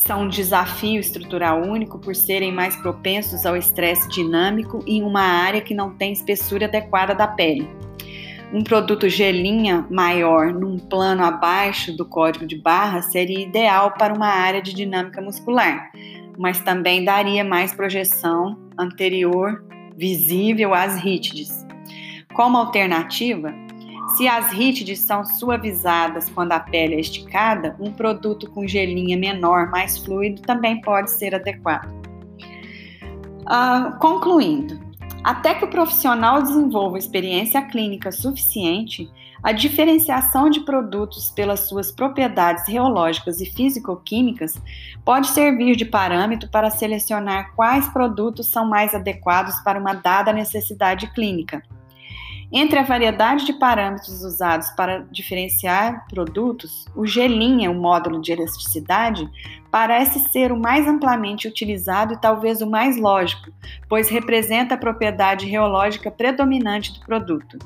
são 0.06 0.24
um 0.24 0.28
desafio 0.28 1.00
estrutural 1.00 1.62
único 1.62 1.98
por 1.98 2.14
serem 2.14 2.52
mais 2.52 2.76
propensos 2.76 3.46
ao 3.46 3.56
estresse 3.56 4.06
dinâmico 4.10 4.84
em 4.86 5.02
uma 5.02 5.22
área 5.22 5.62
que 5.62 5.74
não 5.74 5.94
tem 5.94 6.12
espessura 6.12 6.66
adequada 6.66 7.14
da 7.14 7.26
pele. 7.26 7.68
Um 8.52 8.62
produto 8.62 9.08
gelinha 9.08 9.86
maior 9.90 10.52
num 10.52 10.78
plano 10.78 11.24
abaixo 11.24 11.96
do 11.96 12.04
código 12.04 12.46
de 12.46 12.56
barra 12.56 13.00
seria 13.00 13.40
ideal 13.40 13.92
para 13.92 14.12
uma 14.12 14.28
área 14.28 14.60
de 14.60 14.74
dinâmica 14.74 15.22
muscular, 15.22 15.90
mas 16.36 16.60
também 16.60 17.02
daria 17.02 17.42
mais 17.42 17.72
projeção 17.72 18.58
anterior 18.78 19.64
visível 19.96 20.74
às 20.74 20.96
rítides. 20.96 21.66
Como 22.34 22.58
alternativa, 22.58 23.54
se 24.16 24.28
as 24.28 24.52
rítides 24.52 25.00
são 25.00 25.24
suavizadas 25.24 26.30
quando 26.30 26.52
a 26.52 26.60
pele 26.60 26.94
é 26.94 27.00
esticada, 27.00 27.76
um 27.80 27.92
produto 27.92 28.48
com 28.50 28.66
gelinha 28.66 29.16
menor, 29.16 29.70
mais 29.70 29.98
fluido, 29.98 30.42
também 30.42 30.80
pode 30.80 31.10
ser 31.10 31.34
adequado. 31.34 31.88
Uh, 33.42 33.98
concluindo, 33.98 34.80
até 35.22 35.54
que 35.54 35.64
o 35.64 35.68
profissional 35.68 36.42
desenvolva 36.42 36.98
experiência 36.98 37.60
clínica 37.62 38.12
suficiente, 38.12 39.10
a 39.42 39.52
diferenciação 39.52 40.48
de 40.48 40.60
produtos 40.60 41.30
pelas 41.30 41.68
suas 41.68 41.92
propriedades 41.92 42.66
reológicas 42.66 43.40
e 43.40 43.46
físico-químicas 43.46 44.54
pode 45.04 45.26
servir 45.28 45.76
de 45.76 45.84
parâmetro 45.84 46.48
para 46.48 46.70
selecionar 46.70 47.52
quais 47.54 47.86
produtos 47.88 48.46
são 48.46 48.64
mais 48.66 48.94
adequados 48.94 49.58
para 49.60 49.78
uma 49.78 49.92
dada 49.92 50.32
necessidade 50.32 51.12
clínica. 51.12 51.62
Entre 52.56 52.78
a 52.78 52.84
variedade 52.84 53.44
de 53.44 53.52
parâmetros 53.52 54.22
usados 54.22 54.70
para 54.76 55.00
diferenciar 55.10 56.06
produtos, 56.06 56.86
o 56.94 57.04
gelinha, 57.04 57.68
o 57.68 57.74
módulo 57.74 58.20
de 58.20 58.30
elasticidade, 58.30 59.28
parece 59.72 60.20
ser 60.30 60.52
o 60.52 60.56
mais 60.56 60.86
amplamente 60.86 61.48
utilizado 61.48 62.14
e 62.14 62.20
talvez 62.20 62.62
o 62.62 62.70
mais 62.70 62.96
lógico, 62.96 63.50
pois 63.88 64.08
representa 64.08 64.76
a 64.76 64.78
propriedade 64.78 65.46
reológica 65.46 66.12
predominante 66.12 66.92
do 66.92 67.00
produto. 67.04 67.58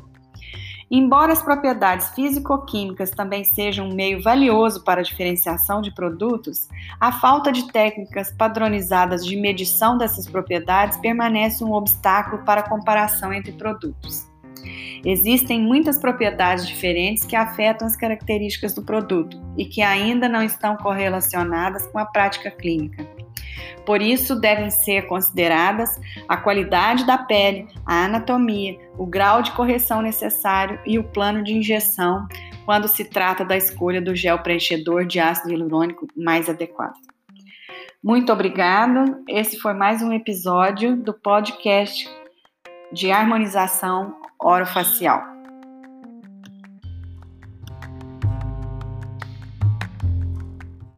Embora 0.91 1.35
as 1.35 1.43
propriedades 1.43 2.09
físico-químicas 2.15 3.11
também 3.11 3.45
sejam 3.45 3.91
um 3.91 3.95
meio 3.95 4.23
valioso 4.23 4.83
para 4.85 5.01
a 5.03 5.05
diferenciação 5.05 5.83
de 5.83 5.91
produtos, 5.91 6.67
a 6.99 7.13
falta 7.13 7.53
de 7.53 7.71
técnicas 7.71 8.33
padronizadas 8.33 9.23
de 9.23 9.37
medição 9.37 9.99
dessas 9.99 10.27
propriedades 10.27 10.97
permanece 10.97 11.63
um 11.63 11.75
obstáculo 11.75 12.43
para 12.43 12.63
a 12.63 12.69
comparação 12.71 13.35
entre 13.35 13.53
produtos. 13.53 14.28
Existem 15.05 15.61
muitas 15.61 15.99
propriedades 15.99 16.67
diferentes 16.67 17.25
que 17.25 17.37
afetam 17.37 17.87
as 17.87 17.97
características 17.97 18.75
do 18.75 18.83
produto 18.83 19.41
e 19.57 19.65
que 19.65 19.83
ainda 19.83 20.29
não 20.29 20.43
estão 20.43 20.77
correlacionadas 20.77 21.87
com 21.87 21.99
a 21.99 22.07
prática 22.07 22.51
clínica. 22.51 23.07
Por 23.87 24.03
isso, 24.03 24.39
devem 24.39 24.71
ser 24.71 25.07
consideradas 25.07 25.99
a 26.29 26.37
qualidade 26.37 27.07
da 27.07 27.17
pele, 27.17 27.67
a 27.87 28.05
anatomia, 28.05 28.79
o 28.99 29.07
grau 29.07 29.41
de 29.41 29.53
correção 29.53 30.03
necessário 30.03 30.79
e 30.85 30.99
o 30.99 31.05
plano 31.05 31.43
de 31.43 31.55
injeção 31.55 32.29
quando 32.67 32.87
se 32.87 33.07
trata 33.07 33.47
da 33.47 33.57
escolha 33.57 33.99
do 33.99 34.15
gel 34.15 34.41
preenchedor 34.41 35.07
de 35.07 35.19
ácido 35.19 35.51
hialurônico 35.51 36.07
mais 36.15 36.51
adequado. 36.51 36.99
Muito 38.05 38.31
obrigado. 38.31 39.25
Esse 39.27 39.59
foi 39.59 39.73
mais 39.73 40.03
um 40.03 40.13
episódio 40.13 40.95
do 40.95 41.15
podcast 41.15 42.07
de 42.93 43.11
harmonização 43.11 44.15
orofacial. 44.41 45.38